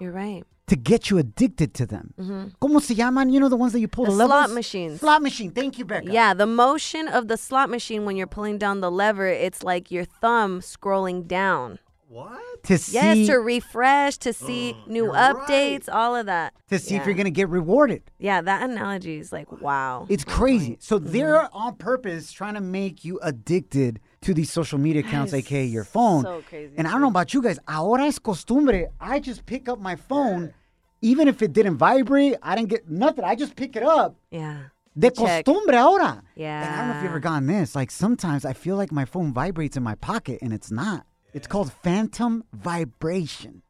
You're 0.00 0.12
right. 0.12 0.44
to 0.66 0.76
get 0.76 1.10
you 1.10 1.18
addicted 1.18 1.74
to 1.74 1.84
them. 1.84 2.14
Mhm. 2.18 2.52
¿Cómo 2.58 2.80
se 2.80 2.94
llaman? 2.94 3.30
You 3.30 3.38
know, 3.38 3.50
the 3.50 3.56
ones 3.56 3.72
that 3.74 3.80
you 3.80 3.88
pull 3.88 4.06
The 4.06 4.12
the, 4.12 4.26
slot 4.26 4.50
machines. 4.50 5.00
Slot 5.00 5.20
machine. 5.22 5.50
Thank 5.50 5.78
you, 5.78 5.84
Becca. 5.84 6.10
Yeah, 6.10 6.32
the 6.32 6.46
motion 6.46 7.06
of 7.06 7.28
the 7.28 7.36
slot 7.36 7.68
machine 7.68 8.06
when 8.06 8.16
you're 8.16 8.26
pulling 8.26 8.56
down 8.56 8.80
the 8.80 8.90
lever, 8.90 9.26
it's 9.28 9.62
like 9.62 9.90
your 9.90 10.06
thumb 10.06 10.60
scrolling 10.60 11.26
down. 11.28 11.80
What? 12.08 12.40
To 12.64 12.78
see, 12.78 12.94
Yes, 12.94 13.26
to 13.26 13.34
refresh, 13.40 14.16
to 14.18 14.32
see 14.32 14.74
new 14.86 15.06
updates, 15.08 15.88
all 15.92 16.16
of 16.16 16.26
that. 16.26 16.54
to 16.70 16.78
see 16.78 16.94
if 16.96 17.04
you're 17.04 17.14
going 17.14 17.24
to 17.26 17.30
get 17.30 17.48
rewarded. 17.50 18.02
Yeah, 18.18 18.40
that 18.40 18.62
analogy 18.70 19.18
is 19.18 19.32
like, 19.32 19.50
wow. 19.60 20.06
It's 20.08 20.24
crazy. 20.24 20.78
So 20.80 20.98
Mm-hmm. 20.98 21.12
they're 21.12 21.54
on 21.54 21.74
purpose 21.76 22.30
trying 22.32 22.54
to 22.54 22.60
make 22.62 23.04
you 23.04 23.18
addicted 23.22 24.00
to 24.24 24.34
these 24.34 24.50
social 24.50 24.78
media 24.78 25.00
accounts, 25.00 25.32
aka 25.32 25.64
your 25.64 25.84
phone. 25.84 26.22
so 26.24 26.42
crazy, 26.48 26.72
And 26.76 26.86
I 26.86 26.90
don't 26.92 27.00
know 27.00 27.08
about 27.08 27.32
you 27.34 27.40
guys. 27.42 27.58
Ahora 27.68 28.04
es 28.06 28.18
costumbre. 28.18 28.88
I 29.00 29.20
just 29.20 29.44
pick 29.46 29.68
up 29.68 29.78
my 29.80 29.96
phone, 29.96 30.52
even 31.02 31.28
if 31.28 31.42
it 31.42 31.52
didn't 31.52 31.76
vibrate. 31.76 32.36
I 32.42 32.54
didn't 32.56 32.70
get 32.70 32.88
nothing. 32.90 33.24
I 33.24 33.34
just 33.34 33.54
pick 33.56 33.76
it 33.76 33.82
up. 33.82 34.16
Yeah. 34.30 34.58
De 34.96 35.10
Check. 35.10 35.44
costumbre 35.44 35.76
ahora. 35.76 36.22
Yeah. 36.36 36.62
And 36.62 36.74
I 36.74 36.76
don't 36.78 36.88
know 36.88 36.96
if 36.98 37.02
you've 37.02 37.10
ever 37.10 37.20
gotten 37.20 37.46
this. 37.46 37.74
Like 37.74 37.90
sometimes 37.90 38.44
I 38.44 38.52
feel 38.52 38.76
like 38.76 38.92
my 38.92 39.04
phone 39.04 39.32
vibrates 39.32 39.76
in 39.76 39.82
my 39.82 39.96
pocket, 39.96 40.38
and 40.40 40.52
it's 40.52 40.70
not. 40.70 41.04
It's 41.32 41.48
called 41.48 41.72
phantom 41.82 42.44
vibration. 42.52 43.62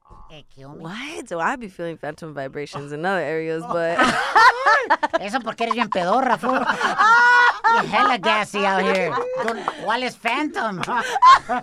What? 0.57 1.29
So 1.29 1.39
I'd 1.41 1.61
be 1.61 1.69
feeling 1.69 1.97
phantom 1.97 2.35
vibrations 2.35 2.93
in 2.93 3.05
other 3.05 3.21
areas, 3.21 3.63
but 3.69 3.99
Eso 5.21 5.41
porque 5.41 5.63
eres 5.63 5.75
bien 5.75 5.89
pedorra, 5.89 6.39
fool. 6.39 6.53
You're 6.55 7.89
hella 7.91 8.19
gassy 8.19 8.65
out 8.67 8.83
here. 8.83 9.11
Don't- 9.43 9.65
¿Cuál 9.85 10.03
es 10.03 10.15
Phantom? 10.17 10.83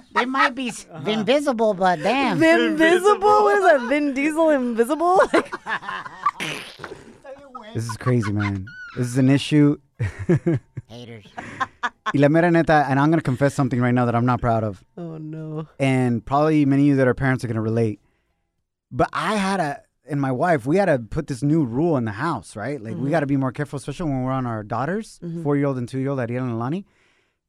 they 0.16 0.26
might 0.26 0.56
be 0.56 0.70
s- 0.70 0.86
uh-huh. 0.92 1.10
invisible, 1.10 1.74
but 1.74 2.00
damn. 2.00 2.42
invisible? 2.42 3.44
What 3.44 3.58
is 3.58 3.64
that? 3.64 3.82
Vin 3.90 4.14
Diesel 4.14 4.50
invisible? 4.50 5.22
This 7.74 7.88
is 7.88 7.96
crazy, 7.98 8.32
man. 8.32 8.66
This 8.98 9.08
is 9.08 9.18
an 9.18 9.30
issue. 9.30 9.78
Haters. 10.88 11.26
Y 12.14 12.20
la 12.20 12.28
mera 12.28 12.52
neta, 12.52 12.86
and 12.90 13.00
I'm 13.00 13.10
going 13.10 13.20
to 13.20 13.24
confess 13.24 13.54
something 13.54 13.80
right 13.80 13.94
now 13.94 14.06
that 14.06 14.16
I'm 14.16 14.26
not 14.26 14.42
proud 14.42 14.64
of. 14.64 14.84
oh 14.98 15.18
no. 15.18 15.68
And 15.80 16.26
probably 16.26 16.66
many 16.66 16.82
of 16.84 16.88
you 16.88 16.96
that 16.98 17.08
are 17.08 17.14
parents 17.14 17.44
are 17.44 17.48
going 17.48 17.56
to 17.56 17.62
relate. 17.62 18.00
But 18.92 19.10
I 19.14 19.36
had 19.36 19.60
a, 19.60 19.82
and 20.10 20.20
my 20.20 20.32
wife, 20.32 20.66
we 20.66 20.78
had 20.78 20.86
to 20.86 21.00
put 21.00 21.28
this 21.28 21.42
new 21.42 21.64
rule 21.64 21.96
in 21.98 22.06
the 22.06 22.12
house, 22.12 22.56
right? 22.56 22.82
Like, 22.82 22.96
we 22.98 23.08
Mhm. 23.08 23.12
got 23.12 23.20
to 23.22 23.26
be 23.28 23.38
more 23.38 23.52
careful, 23.52 23.78
especially 23.78 24.10
when 24.12 24.24
we're 24.24 24.32
on 24.32 24.46
our 24.46 24.64
daughters, 24.64 25.20
Mhm. 25.24 25.44
four 25.44 25.56
year 25.56 25.68
old 25.68 25.78
and 25.78 25.88
two 25.88 26.00
year 26.00 26.10
old, 26.10 26.20
Ariel 26.20 26.44
and 26.44 26.54
Alani. 26.54 26.86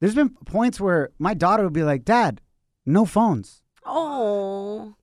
There's 0.01 0.15
been 0.15 0.31
points 0.31 0.81
where 0.81 1.11
my 1.19 1.35
daughter 1.35 1.65
would 1.65 1.73
be 1.73 1.83
like, 1.85 2.05
Dad, 2.05 2.41
no 2.87 3.05
phones. 3.05 3.63
Oh. 3.85 4.95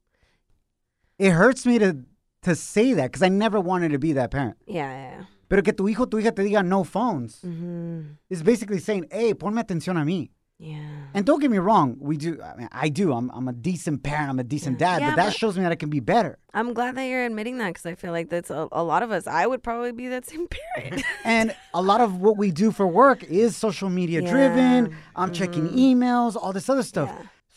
It 1.17 1.31
hurts 1.31 1.65
me 1.65 1.79
to, 1.79 2.05
to 2.43 2.55
say 2.55 2.93
that 2.93 3.11
because 3.11 3.21
I 3.23 3.29
never 3.29 3.59
wanted 3.59 3.91
to 3.91 3.99
be 3.99 4.13
that 4.13 4.31
parent. 4.31 4.57
Yeah, 4.65 4.89
yeah. 4.91 5.25
Pero 5.49 5.61
que 5.63 5.73
tu 5.73 5.85
hijo, 5.87 6.05
tu 6.05 6.17
hija 6.17 6.33
te 6.35 6.43
diga 6.43 6.63
no 6.65 6.83
phones 6.83 7.41
Mm-hmm. 7.43 8.01
is 8.29 8.43
basically 8.43 8.79
saying, 8.79 9.07
hey, 9.11 9.33
ponme 9.33 9.61
atención 9.61 9.97
a 9.99 10.05
mí. 10.05 10.29
Yeah. 10.61 10.81
And 11.13 11.25
don't 11.25 11.39
get 11.39 11.49
me 11.49 11.57
wrong, 11.57 11.95
we 12.01 12.17
do. 12.17 12.41
I 12.41 12.55
mean, 12.57 12.67
I 12.73 12.89
do. 12.89 13.13
I'm, 13.13 13.31
I'm 13.33 13.47
a 13.47 13.53
decent 13.53 14.03
parent. 14.03 14.29
I'm 14.29 14.39
a 14.39 14.43
decent 14.43 14.77
dad. 14.77 15.01
Yeah, 15.01 15.11
but 15.11 15.15
that 15.15 15.25
but- 15.27 15.35
shows 15.37 15.55
me 15.57 15.63
that 15.63 15.71
I 15.71 15.75
can 15.75 15.89
be 15.89 16.01
better. 16.01 16.37
I'm 16.53 16.73
glad 16.73 16.95
that 16.95 17.05
you're 17.05 17.23
admitting 17.25 17.59
that 17.59 17.67
because 17.69 17.85
I 17.85 17.95
feel 17.95 18.11
like 18.11 18.29
that's 18.29 18.49
a, 18.49 18.67
a 18.73 18.83
lot 18.83 19.01
of 19.01 19.11
us. 19.11 19.25
I 19.25 19.47
would 19.47 19.63
probably 19.63 19.93
be 19.93 20.09
that 20.09 20.25
same 20.25 20.47
parent. 20.75 21.03
And 21.23 21.55
a 21.73 21.81
lot 21.81 22.01
of 22.01 22.19
what 22.19 22.37
we 22.37 22.51
do 22.51 22.71
for 22.71 22.85
work 22.87 23.23
is 23.23 23.55
social 23.55 23.89
media 23.89 24.21
driven. 24.21 24.95
I'm 25.15 25.31
checking 25.31 25.69
Mm-hmm. 25.69 25.77
emails, 25.77 26.35
all 26.35 26.51
this 26.51 26.67
other 26.69 26.83
stuff. 26.83 27.09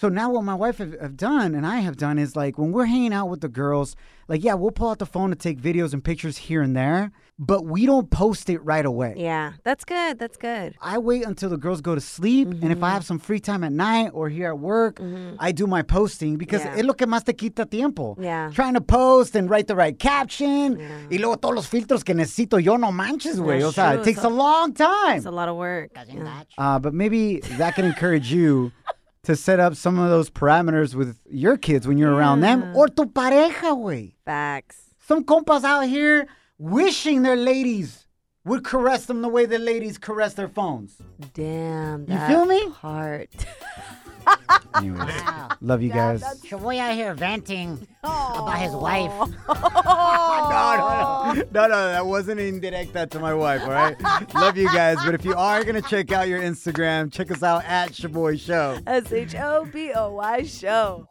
So 0.02 0.08
now 0.08 0.30
what 0.30 0.42
my 0.42 0.56
wife 0.56 0.78
have, 0.78 0.98
have 1.00 1.16
done 1.16 1.54
and 1.54 1.64
I 1.64 1.76
have 1.76 1.96
done 1.96 2.18
is 2.18 2.34
like 2.34 2.58
when 2.58 2.72
we're 2.72 2.86
hanging 2.86 3.12
out 3.12 3.28
with 3.28 3.40
the 3.40 3.48
girls, 3.48 3.94
like 4.26 4.42
yeah, 4.42 4.54
we'll 4.54 4.72
pull 4.72 4.90
out 4.90 4.98
the 4.98 5.06
phone 5.06 5.30
to 5.30 5.36
take 5.36 5.60
videos 5.60 5.92
and 5.92 6.02
pictures 6.02 6.36
here 6.38 6.60
and 6.60 6.74
there, 6.74 7.12
but 7.38 7.66
we 7.66 7.86
don't 7.86 8.10
post 8.10 8.50
it 8.50 8.58
right 8.64 8.84
away. 8.84 9.14
yeah, 9.16 9.52
that's 9.62 9.84
good. 9.84 10.18
That's 10.18 10.36
good. 10.36 10.74
I 10.80 10.98
wait 10.98 11.24
until 11.24 11.50
the 11.50 11.56
girls 11.56 11.80
go 11.80 11.94
to 11.94 12.00
sleep, 12.00 12.48
and 12.48 12.64
if 12.72 12.82
I 12.82 12.86
Mm-hmm. 12.86 12.94
have 12.94 13.04
some 13.04 13.18
free 13.20 13.38
time 13.38 13.62
at 13.62 13.70
night 13.72 14.10
or 14.12 14.28
here 14.28 14.48
at 14.48 14.58
work, 14.58 14.98
I 15.38 15.52
do 15.52 15.66
my 15.68 15.82
posting 15.82 16.36
because 16.36 16.62
Yeah. 16.64 16.74
es 16.78 16.84
lo 16.84 16.94
que 16.94 17.06
más 17.06 17.24
te 17.24 17.32
quita 17.32 17.64
tiempo. 17.66 18.16
Yeah. 18.20 18.50
Trying 18.52 18.74
to 18.74 18.80
post 18.80 19.36
and 19.36 19.48
write 19.48 19.66
the 19.68 19.76
right 19.76 19.96
caption, 19.96 20.78
y 21.10 21.18
luego 21.18 21.36
todos 21.36 21.54
los 21.54 21.66
filtros 21.68 22.02
que 22.04 22.14
necesito 22.14 22.58
yo, 22.60 22.76
no 22.76 22.90
manches, 22.90 23.38
güey. 23.38 23.62
O 23.62 23.70
That's 23.70 23.74
sea, 23.76 23.90
true. 23.92 24.00
it 24.00 24.04
takes 24.04 24.18
It's 24.18 24.24
a 24.26 24.28
long 24.28 24.72
time. 24.74 25.16
It's 25.18 25.26
a 25.26 25.30
lot 25.30 25.48
of 25.48 25.56
work. 25.56 25.90
Yeah. 26.08 26.42
Uh, 26.58 26.78
but 26.80 26.92
maybe 26.92 27.38
that 27.58 27.74
can 27.76 27.84
encourage 27.84 28.32
you 28.32 28.72
to 29.24 29.36
set 29.36 29.60
up 29.60 29.76
some 29.76 29.98
of 29.98 30.10
those 30.10 30.30
parameters 30.30 30.94
with 30.94 31.18
your 31.30 31.56
kids 31.56 31.86
when 31.86 31.96
you're 31.96 32.12
around 32.12 32.40
them 32.40 32.74
or 32.76 32.88
tu 32.88 33.06
pareja, 33.06 33.70
güey. 33.76 34.14
Facts. 34.24 34.94
Some 35.06 35.24
compas 35.24 35.64
out 35.64 35.82
here 35.82 36.26
wishing 36.58 37.22
their 37.22 37.36
ladies 37.36 38.06
would 38.44 38.64
caress 38.64 39.06
them 39.06 39.22
the 39.22 39.28
way 39.28 39.46
the 39.46 39.58
ladies 39.58 39.98
caress 39.98 40.34
their 40.34 40.48
phones. 40.48 40.96
Damn. 41.34 42.06
You 42.10 42.18
feel 42.26 42.46
me? 42.46 42.68
Part. 42.70 43.30
Anyways, 44.74 45.22
love 45.60 45.82
you 45.82 45.90
guys. 45.90 46.22
Shoboy 46.44 46.78
out 46.78 46.94
here 46.94 47.14
venting 47.14 47.86
about 48.02 48.58
his 48.58 48.72
wife. 48.72 49.10
no, 49.48 49.54
no, 50.48 51.32
no. 51.34 51.42
No, 51.52 51.66
no, 51.68 51.88
that 51.92 52.06
wasn't 52.06 52.40
indirecta 52.40 53.10
to 53.10 53.20
my 53.20 53.34
wife, 53.34 53.62
all 53.62 53.70
right? 53.70 53.96
Love 54.34 54.56
you 54.56 54.66
guys. 54.72 54.96
But 55.04 55.14
if 55.14 55.24
you 55.24 55.34
are 55.34 55.62
going 55.64 55.80
to 55.80 55.88
check 55.88 56.12
out 56.12 56.28
your 56.28 56.40
Instagram, 56.40 57.12
check 57.12 57.30
us 57.30 57.42
out 57.42 57.64
at 57.64 57.92
Shoboy 57.92 58.40
Show. 58.40 58.78
S 58.86 59.12
H 59.12 59.34
O 59.36 59.66
B 59.66 59.92
O 59.94 60.12
Y 60.14 60.42
show. 60.44 61.08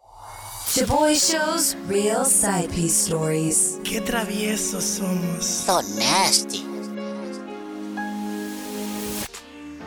Shoboy 0.66 1.16
Show's 1.16 1.76
real 1.88 2.26
side 2.26 2.72
piece 2.72 2.96
stories. 2.96 3.80
Qué 3.84 4.02
traviesos 4.02 4.84
somos. 4.84 5.44
So 5.44 5.82
nasty. 6.00 6.71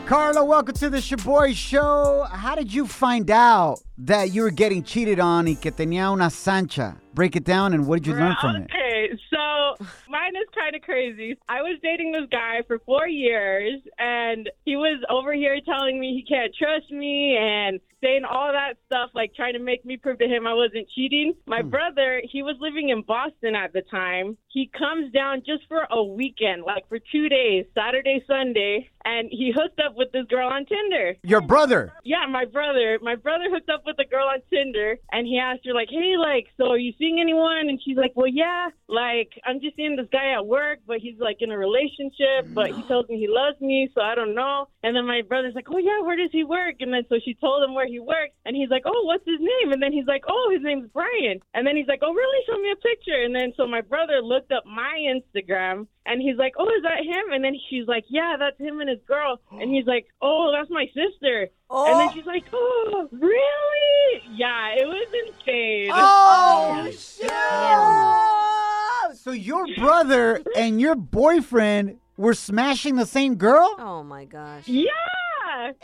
Carla, 0.07 0.45
welcome 0.45 0.75
to 0.75 0.91
the 0.91 0.99
Shoboy 0.99 1.55
Show. 1.55 2.27
How 2.31 2.55
did 2.55 2.73
you 2.73 2.87
find 2.87 3.31
out 3.31 3.79
that 3.97 4.33
you 4.33 4.43
were 4.43 4.51
getting 4.51 4.83
cheated 4.83 5.19
on 5.19 5.47
y 5.47 5.55
que 5.55 5.71
tenía 5.71 6.13
una 6.13 6.29
sancha? 6.29 7.01
Break 7.15 7.37
it 7.37 7.45
down 7.45 7.73
and 7.73 7.87
what 7.87 8.03
did 8.03 8.09
you 8.09 8.15
learn 8.15 8.37
from 8.39 8.57
it? 8.57 8.65
Okay, 8.65 9.19
so 9.33 9.45
So 9.79 9.87
mine 10.09 10.37
is 10.37 10.49
kind 10.55 10.77
of 10.77 10.83
crazy. 10.83 11.37
I 11.49 11.63
was 11.63 11.79
dating 11.83 12.13
this 12.13 12.29
guy 12.31 12.63
for 12.67 12.79
four 12.81 13.09
years, 13.09 13.81
and 13.99 14.49
he 14.65 14.77
was 14.77 15.03
over 15.11 15.33
here 15.33 15.59
telling 15.65 16.01
me 16.01 16.15
he 16.15 16.25
can't 16.25 16.55
trust 16.55 16.91
me 16.91 17.37
and 17.37 17.81
saying 18.03 18.23
all 18.25 18.53
that 18.53 18.75
stuff, 18.87 19.11
like 19.15 19.35
trying 19.35 19.55
to 19.55 19.59
make 19.59 19.85
me 19.85 19.97
prove 19.97 20.19
to 20.19 20.27
him 20.27 20.47
I 20.47 20.55
wasn't 20.55 20.89
cheating. 20.95 21.35
My 21.47 21.63
hmm. 21.63 21.71
brother, 21.71 22.23
he 22.31 22.43
was 22.43 22.57
living 22.61 22.91
in 22.91 23.03
Boston 23.03 23.55
at 23.55 23.73
the 23.73 23.83
time. 23.83 24.37
He 24.55 24.71
comes 24.71 25.11
down 25.13 25.43
just 25.45 25.65
for 25.67 25.85
a 25.91 26.01
weekend, 26.01 26.63
like 26.63 26.89
for 26.89 27.01
two 27.01 27.29
days, 27.29 27.67
Saturday, 27.75 28.23
Sunday, 28.25 28.89
and 29.05 29.29
he 29.29 29.53
hooked 29.53 29.81
up 29.81 29.97
with 29.97 30.13
this 30.13 30.27
girl 30.27 30.49
on 30.49 30.65
Tinder. 30.65 31.17
Your 31.25 31.41
brother. 31.41 31.93
Yeah, 32.05 32.27
my 32.31 32.45
brother. 32.45 33.01
My 33.03 33.17
brother 33.17 33.47
hooked 33.51 33.69
up 33.69 33.83
with 33.85 33.97
a 33.99 34.05
girl 34.05 34.29
on 34.29 34.39
Tinder, 34.49 34.97
and 35.11 35.27
he 35.27 35.41
asked 35.41 35.67
her 35.67 35.75
like, 35.75 35.89
"Hey, 35.91 36.15
like, 36.17 36.47
so 36.57 36.71
are 36.71 36.79
you 36.79 36.93
seeing 36.99 37.19
anyone?" 37.21 37.69
And 37.69 37.83
she's 37.83 37.97
like, 37.97 38.13
"Well, 38.15 38.29
yeah. 38.29 38.69
Like, 38.87 39.33
I'm 39.45 39.61
just 39.61 39.75
seeing 39.75 39.97
this 39.97 40.07
guy 40.13 40.31
at 40.35 40.47
work, 40.47 40.79
but 40.87 40.99
he's 41.01 41.19
like 41.19 41.39
in 41.41 41.51
a 41.51 41.59
relationship, 41.59 42.47
but 42.55 42.71
he 42.71 42.83
tells 42.85 43.09
me 43.09 43.19
he 43.19 43.27
loves 43.27 43.61
me, 43.61 43.91
so 43.93 44.03
I 44.03 44.15
don't 44.15 44.37
know." 44.37 44.69
And 44.85 44.95
then 44.95 45.05
my 45.05 45.23
brother's 45.23 45.57
like, 45.57 45.67
"Oh 45.69 45.79
yeah, 45.79 46.01
where 46.07 46.17
does 46.17 46.31
he 46.31 46.45
work?" 46.45 46.77
And 46.79 46.95
then 46.95 47.03
so 47.09 47.19
she 47.19 47.35
told 47.35 47.65
him 47.65 47.75
where 47.75 47.89
he 47.89 47.99
works, 47.99 48.35
and 48.47 48.55
he's 48.55 48.71
like, 48.71 48.85
"Oh, 48.87 49.03
what's 49.03 49.27
his 49.27 49.41
name?" 49.41 49.73
And 49.73 49.83
then 49.83 49.93
he's 49.93 50.07
like, 50.07 50.23
"Oh, 50.29 50.51
his 50.55 50.63
name's 50.63 50.89
Brian." 50.93 51.41
And 51.55 51.67
then 51.67 51.75
he's 51.75 51.89
like, 51.89 52.03
"Oh, 52.03 52.15
really? 52.15 52.47
Show 52.47 52.59
me 52.63 52.71
a 52.71 52.77
picture." 52.77 53.21
And 53.25 53.35
then 53.35 53.53
so 53.57 53.67
my 53.67 53.81
brother 53.81 54.23
looked 54.23 54.44
up 54.51 54.65
my 54.67 54.99
Instagram, 54.99 55.87
and 56.07 56.21
he's 56.21 56.37
like, 56.37 56.55
"Oh, 56.59 56.67
is 56.67 56.83
that 56.83 57.05
him?" 57.05 57.33
And 57.33 57.45
then 57.45 57.55
she's 57.69 57.87
like, 57.87 58.05
"Yeah, 58.09 58.37
that's 58.39 58.59
him 58.59 58.81
and 58.81 58.89
his 58.89 59.01
girl." 59.07 59.41
And 59.53 59.71
he's 59.75 59.87
like, 59.87 60.07
"Oh, 60.21 60.53
that's 60.57 60.71
my 60.71 60.87
sister." 60.87 61.49
And 61.71 62.01
then 62.01 62.09
oh. 62.09 62.13
she's 62.15 62.27
like, 62.27 62.45
"Oh, 62.53 63.09
really?" 63.13 64.23
Yeah, 64.33 64.75
it 64.77 64.87
was 64.87 65.09
insane. 65.27 65.91
Oh, 65.93 66.91
oh 67.31 69.13
So 69.15 69.33
your 69.33 69.67
brother 69.77 70.43
and 70.57 70.81
your 70.81 70.95
boyfriend 70.95 71.99
were 72.17 72.35
smashing 72.35 72.97
the 72.97 73.07
same 73.07 73.37
girl? 73.37 73.75
Oh 73.79 74.03
my 74.03 74.25
gosh. 74.25 74.69
Yeah, 74.69 74.91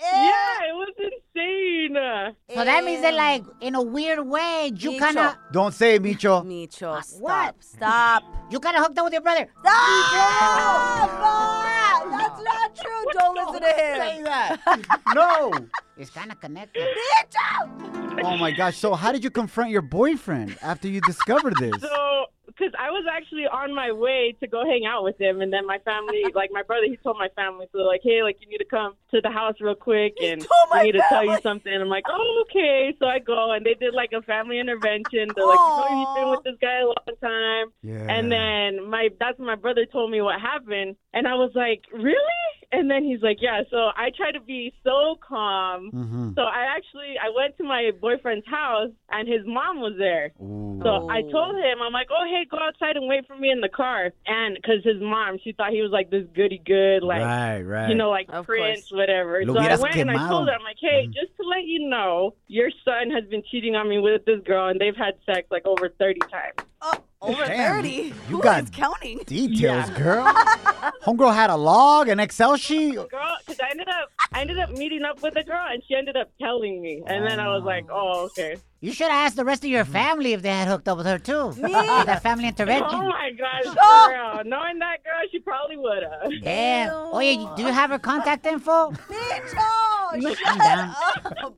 yeah, 0.01 0.69
it 0.69 0.75
was 0.75 0.95
insane. 0.99 1.97
So 2.55 2.64
that 2.64 2.85
means 2.85 3.03
that, 3.03 3.14
like, 3.14 3.45
in 3.61 3.75
a 3.75 3.83
weird 3.83 4.27
way, 4.27 4.73
you 4.75 4.99
kind 4.99 5.19
of. 5.19 5.37
Don't 5.53 5.73
say 5.75 5.95
it, 5.95 6.03
Micho. 6.03 6.45
Micho, 6.45 6.97
ah, 6.97 7.01
stop. 7.01 7.21
What? 7.21 7.55
Stop. 7.61 8.23
You 8.51 8.61
kind 8.61 8.77
of 8.77 8.83
hooked 8.85 8.99
up 8.99 9.05
with 9.05 9.12
your 9.12 9.23
brother. 9.23 9.49
Stop! 9.61 11.11
That's 12.11 12.43
not 12.43 12.77
true. 12.77 13.05
Don't 13.12 13.35
listen 13.35 13.62
to 13.62 13.69
him. 13.69 13.97
Say 13.97 14.23
that. 14.25 14.59
no. 15.14 15.53
It's 15.97 16.11
kind 16.11 16.33
of 16.33 16.40
connected. 16.40 16.83
Micho! 16.83 18.21
Oh 18.25 18.37
my 18.37 18.51
gosh. 18.51 18.77
So 18.79 18.95
how 18.95 19.12
did 19.12 19.23
you 19.23 19.31
confront 19.31 19.71
your 19.71 19.83
boyfriend 19.83 20.57
after 20.62 20.88
you 20.88 21.01
discovered 21.03 21.55
this? 21.59 21.81
So, 21.81 22.27
because 22.61 22.75
I 22.79 22.90
was 22.90 23.05
actually 23.11 23.46
on 23.46 23.75
my 23.75 23.90
way 23.90 24.37
to 24.40 24.46
go 24.46 24.64
hang 24.64 24.85
out 24.85 25.03
with 25.03 25.18
him, 25.18 25.40
and 25.40 25.51
then 25.53 25.66
my 25.66 25.79
family, 25.79 26.23
like 26.35 26.51
my 26.53 26.62
brother, 26.62 26.85
he 26.87 26.96
told 26.96 27.16
my 27.18 27.29
family, 27.35 27.66
so 27.73 27.79
like, 27.79 28.01
hey, 28.05 28.23
like 28.23 28.37
you 28.40 28.49
need 28.49 28.59
to 28.59 28.64
come 28.66 28.94
to 29.12 29.20
the 29.23 29.31
house 29.31 29.55
real 29.61 29.75
quick, 29.75 30.14
and 30.23 30.46
I 30.73 30.85
need 30.85 30.92
to 30.92 31.03
tell 31.09 31.25
you 31.25 31.38
something. 31.42 31.73
I'm 31.73 31.88
like, 31.88 32.05
oh, 32.09 32.44
okay. 32.49 32.94
So 32.99 33.07
I 33.07 33.18
go, 33.18 33.53
and 33.53 33.64
they 33.64 33.75
did 33.75 33.94
like 33.94 34.12
a 34.12 34.20
family 34.23 34.59
intervention. 34.61 35.29
They're 35.35 35.46
like, 35.46 35.59
oh, 35.59 35.87
you 35.88 35.96
know, 35.96 35.99
he's 35.99 36.20
been 36.20 36.31
with 36.31 36.44
this 36.44 36.57
guy 36.61 36.81
a 36.81 36.87
long 36.87 37.16
time, 37.23 37.73
Yeah. 37.83 38.12
and 38.14 38.31
then 38.31 38.88
my 38.88 39.09
that's 39.18 39.38
when 39.38 39.46
my 39.46 39.57
brother 39.57 39.87
told 39.87 40.11
me 40.11 40.20
what 40.20 40.40
happened, 40.40 40.96
and 41.14 41.27
I 41.27 41.35
was 41.35 41.53
like, 41.55 41.85
really? 41.92 42.18
And 42.72 42.88
then 42.88 43.02
he's 43.02 43.20
like, 43.20 43.38
yeah. 43.40 43.62
So 43.70 43.90
I 43.96 44.11
try 44.16 44.30
to 44.30 44.40
be 44.40 44.72
so 44.85 45.18
calm. 45.26 45.90
Mm-hmm. 45.92 46.30
So 46.37 46.42
I 46.42 46.66
actually 46.76 47.14
I 47.20 47.30
went 47.35 47.56
to 47.59 47.64
my 47.64 47.90
boyfriend's 48.00 48.46
house, 48.46 48.90
and 49.11 49.26
his 49.28 49.40
mom 49.44 49.80
was 49.80 49.94
there. 49.98 50.30
So 50.38 51.11
I 51.11 51.22
told 51.22 51.56
him, 51.56 51.83
I'm 51.83 51.92
like, 51.92 52.09
oh, 52.11 52.24
hey, 52.24 52.46
go 52.50 52.59
outside 52.59 52.96
and 52.96 53.09
wait 53.09 53.26
for 53.26 53.37
me 53.37 53.50
in 53.50 53.61
the 53.61 53.68
car. 53.68 54.11
And 54.26 54.54
because 54.54 54.85
his 54.85 55.00
mom, 55.00 55.38
she 55.42 55.52
thought 55.52 55.70
he 55.72 55.83
was 55.83 55.90
like 55.90 56.11
this 56.11 56.24
goody 56.35 56.62
good, 56.64 57.02
like, 57.02 57.20
Right, 57.22 57.61
right. 57.62 57.88
you 57.90 57.96
know, 57.96 58.09
like 58.11 58.26
Of 58.30 58.46
Prince, 58.46 58.88
course. 58.88 58.92
whatever. 58.92 59.42
Lo 59.44 59.54
so 59.54 59.61
I 59.61 59.68
hubieras 59.68 59.80
went 59.83 59.96
and 59.96 60.11
I 60.11 60.28
told 60.28 60.48
her, 60.48 60.54
I'm 60.54 60.62
like, 60.62 60.78
hey, 60.80 61.06
just 61.06 61.37
to 61.40 61.46
let 61.46 61.64
you 61.64 61.88
know, 61.88 62.35
your 62.46 62.70
son 62.85 63.11
has 63.11 63.24
been 63.28 63.42
cheating 63.50 63.74
on 63.74 63.88
me 63.88 63.98
with 63.98 64.24
this 64.24 64.40
girl, 64.44 64.68
and 64.68 64.80
they've 64.80 64.96
had 64.96 65.14
sex 65.26 65.48
like 65.50 65.66
over 65.66 65.88
30 65.88 66.20
times. 66.20 66.69
Oh, 66.83 66.95
over 67.23 67.45
Damn, 67.45 67.75
30. 67.83 67.88
you 67.90 68.12
Who 68.29 68.40
got- 68.43 68.64
is 68.64 68.71
counting? 68.71 69.19
Details, 69.27 69.90
girl. 69.90 70.25
Homegirl 71.05 71.35
had 71.35 71.51
a 71.51 71.57
log, 71.57 72.09
an 72.09 72.19
Excel 72.21 72.57
sheet. 72.57 72.95
Girl, 72.95 73.09
because 73.47 73.61
I 73.61 73.69
ended 73.71 73.88
up, 73.88 74.09
I 74.33 74.40
ended 74.40 74.59
up 74.59 74.71
meeting 74.71 75.03
up 75.03 75.23
with 75.23 75.37
a 75.37 75.43
girl, 75.45 75.66
and 75.69 75.83
she 75.87 75.95
ended 75.95 76.16
up 76.16 76.31
telling 76.40 76.81
me, 76.81 77.03
and 77.07 77.27
then 77.27 77.38
I 77.38 77.49
was 77.55 77.62
like, 77.64 77.87
oh, 77.90 78.25
okay. 78.27 78.57
You 78.83 78.95
should 78.95 79.09
have 79.09 79.27
asked 79.27 79.37
the 79.37 79.45
rest 79.45 79.62
of 79.62 79.69
your 79.71 79.85
mm-hmm. 79.85 79.93
family 79.93 80.33
if 80.33 80.40
they 80.40 80.49
had 80.49 80.66
hooked 80.66 80.88
up 80.88 80.97
with 80.97 81.07
her, 81.07 81.19
too. 81.19 81.53
Me? 81.61 81.71
that 81.73 82.23
family 82.23 82.49
intervention. 82.49 82.88
Oh 82.90 83.09
my 83.09 83.31
gosh, 83.37 83.75
Oh. 83.79 84.07
girl! 84.09 84.43
Knowing 84.47 84.79
that 84.79 85.05
girl, 85.05 85.21
she 85.31 85.38
probably 85.38 85.77
would 85.77 86.03
have. 86.03 86.33
Damn. 86.43 86.90
Oh, 86.90 87.19
yeah, 87.21 87.53
do 87.57 87.62
you 87.62 87.69
have 87.69 87.90
her 87.90 87.99
contact 87.99 88.47
info? 88.47 88.93
Micho, 88.93 90.37
Calm 90.43 90.59
down. 90.59 90.95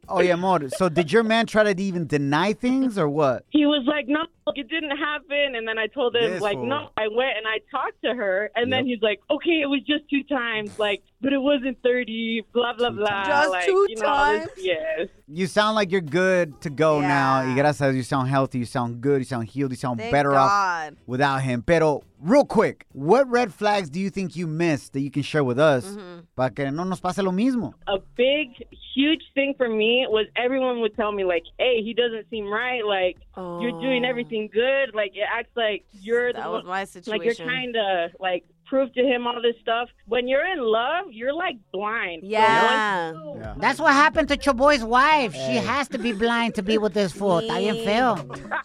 Oh, 0.08 0.20
yeah, 0.20 0.34
amor. 0.34 0.68
So 0.70 0.88
did 0.88 1.12
your 1.12 1.22
man 1.22 1.46
try 1.46 1.62
to 1.72 1.80
even 1.80 2.06
deny 2.08 2.52
things 2.52 2.98
or 2.98 3.08
what? 3.08 3.44
He 3.50 3.66
was 3.66 3.84
like, 3.86 4.08
no, 4.08 4.24
it 4.54 4.68
didn't 4.68 4.96
happen. 4.96 5.54
And 5.54 5.66
then 5.66 5.78
I 5.78 5.86
told 5.86 6.16
him, 6.16 6.28
This 6.32 6.42
like, 6.42 6.56
fool. 6.56 6.66
no, 6.66 6.90
I 6.96 7.08
went 7.08 7.36
and 7.38 7.46
I 7.46 7.60
talked 7.70 8.02
to 8.04 8.14
her. 8.14 8.50
And 8.56 8.72
then 8.72 8.84
he's 8.84 9.00
like, 9.00 9.20
okay, 9.30 9.60
it 9.62 9.66
was 9.70 9.80
just 9.86 10.08
two 10.10 10.22
times, 10.24 10.78
like, 10.78 11.02
but 11.20 11.32
it 11.32 11.38
wasn't 11.38 11.80
30, 11.82 12.46
blah, 12.52 12.74
blah, 12.74 12.90
blah. 12.90 13.24
Just 13.24 13.50
like, 13.50 13.64
two 13.64 13.86
you 13.88 13.96
know, 13.96 14.06
all 14.08 14.32
this- 14.32 14.46
times? 14.46 14.50
Yes. 14.58 15.08
You 15.34 15.46
sound 15.46 15.76
like 15.76 15.90
you're 15.90 16.02
good 16.02 16.60
to 16.60 16.68
go 16.68 17.00
now. 17.00 17.40
Y 17.46 17.54
gracias, 17.54 17.94
you 17.96 18.02
sound 18.02 18.28
healthy, 18.28 18.58
you 18.58 18.66
sound 18.66 19.00
good, 19.00 19.20
you 19.20 19.24
sound 19.24 19.48
healed, 19.48 19.70
you 19.70 19.76
sound 19.78 19.98
Thank 19.98 20.12
better 20.12 20.34
off 20.34 20.50
God. 20.50 20.96
without 21.06 21.38
him. 21.40 21.62
Pero, 21.62 22.02
real 22.20 22.44
quick, 22.44 22.84
what 22.92 23.26
red 23.30 23.52
flags 23.52 23.88
do 23.88 23.98
you 23.98 24.10
think 24.10 24.36
you 24.36 24.46
missed 24.46 24.92
that 24.92 25.00
you 25.00 25.10
can 25.10 25.22
share 25.22 25.42
with 25.42 25.58
us 25.58 25.86
Mm-hmm. 25.86 26.20
para 26.36 26.50
que 26.50 26.70
no 26.70 26.84
nos 26.84 27.00
pase 27.00 27.18
lo 27.22 27.30
mismo? 27.32 27.72
A 27.88 27.98
big, 28.14 28.48
huge 28.94 29.22
thing 29.34 29.54
for 29.56 29.70
me 29.70 30.06
was 30.10 30.26
everyone 30.36 30.80
would 30.82 30.94
tell 30.96 31.12
me, 31.12 31.24
like, 31.24 31.44
hey, 31.58 31.82
he 31.82 31.94
doesn't 31.94 32.28
seem 32.28 32.46
right. 32.52 32.84
Like, 32.84 33.16
you're 33.36 33.80
doing 33.80 34.04
Oh. 34.04 34.08
everything 34.10 34.50
good. 34.52 34.94
Like, 34.94 35.12
it 35.14 35.24
acts 35.26 35.56
like 35.56 35.84
you're 36.02 36.32
That 36.34 36.44
the 36.44 36.50
was 36.50 36.64
one- 36.64 36.66
my 36.66 36.80
Like, 36.80 37.24
you're 37.24 37.32
situation. 37.32 37.46
trying 37.46 37.72
to, 37.72 38.10
like, 38.20 38.44
prove 38.72 38.90
to 38.94 39.02
him 39.12 39.26
all 39.26 39.40
this 39.42 39.56
stuff. 39.60 39.86
When 40.06 40.24
you're 40.30 40.46
in 40.54 40.60
love, 40.60 41.04
you're, 41.10 41.34
like, 41.44 41.56
blind. 41.76 42.22
So 42.22 42.28
Yeah. 42.28 43.12
once 43.12 43.36
you- 43.36 43.60
That's 43.64 43.78
what 43.84 43.92
happened 43.92 44.28
to 44.32 44.36
Shoboy's 44.44 44.82
wife. 44.98 45.32
She 45.34 45.56
has 45.72 45.88
to 45.94 45.98
be 45.98 46.12
blind 46.24 46.54
to 46.58 46.62
be 46.62 46.78
with 46.78 46.94
this 46.94 47.12
fool. 47.12 47.40
Está 47.42 47.58
bien 47.58 47.76
feo. 47.84 48.14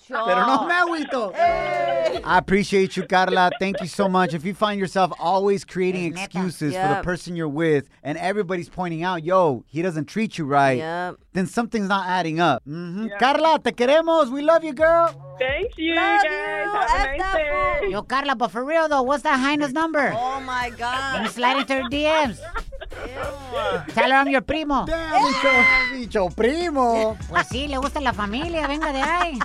Pero 0.07 0.39
no 0.49 0.65
me 0.65 0.73
agüito. 0.73 1.33
I 1.35 2.37
appreciate 2.37 2.95
you, 2.95 3.03
Carla. 3.03 3.51
Thank 3.59 3.81
you 3.81 3.87
so 3.87 4.07
much. 4.07 4.33
If 4.33 4.45
you 4.45 4.53
find 4.53 4.79
yourself 4.79 5.11
always 5.19 5.65
creating 5.65 6.05
Es 6.05 6.15
neta. 6.15 6.23
excuses 6.25 6.73
for 6.75 6.87
the 6.95 7.01
person 7.03 7.35
you're 7.35 7.49
with 7.65 7.89
and 8.01 8.17
everybody's 8.17 8.69
pointing 8.69 9.03
out, 9.03 9.23
yo, 9.25 9.63
he 9.67 9.81
doesn't 9.81 10.05
treat 10.05 10.37
you 10.37 10.45
right, 10.45 10.77
Yep. 10.77 11.15
then 11.33 11.45
something's 11.47 11.89
not 11.89 12.07
adding 12.07 12.39
up. 12.39 12.63
hmm 12.63 13.07
Carla, 13.19 13.59
te 13.63 13.71
queremos. 13.71 14.31
We 14.31 14.41
love 14.41 14.63
you, 14.63 14.73
girl. 14.73 15.09
Thank 15.39 15.77
you, 15.77 15.95
Love 15.95 16.21
guys. 16.23 16.23
you. 16.23 16.31
Have 16.31 16.89
F 16.89 17.07
a 17.13 17.17
nice 17.17 17.33
day. 17.35 17.89
Yo, 17.89 18.01
Carla, 18.03 18.35
but 18.35 18.49
for 18.51 18.63
real 18.65 18.87
though, 18.89 19.03
what's 19.03 19.23
that 19.23 19.39
Highness 19.39 19.71
number? 19.71 20.13
Oh 20.15 20.39
my 20.41 20.63
Let 20.69 20.71
me 20.71 20.77
God. 20.77 21.29
slide 21.31 21.57
into 21.57 21.75
her 21.75 21.83
DMs. 21.89 22.39
Ew. 22.39 23.93
Tell 23.93 24.09
her 24.09 24.15
I'm 24.17 24.27
your 24.29 24.41
primo. 24.41 24.85
Damn, 24.85 25.21
bicho, 25.21 25.49
bicho 25.93 26.35
primo. 26.35 27.17
Pues 27.29 27.47
sí, 27.49 27.67
le 27.67 27.77
gusta 27.77 27.99
la 28.01 28.13
familia, 28.13 28.67
venga 28.67 28.91
de 28.91 29.01
ahí. 29.01 29.39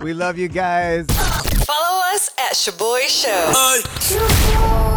We 0.00 0.12
love 0.14 0.36
you 0.38 0.48
guys. 0.48 1.06
Follow 1.64 2.00
us 2.14 2.30
at 2.38 2.54
Shoboy 2.54 3.06
Show. 3.08 4.91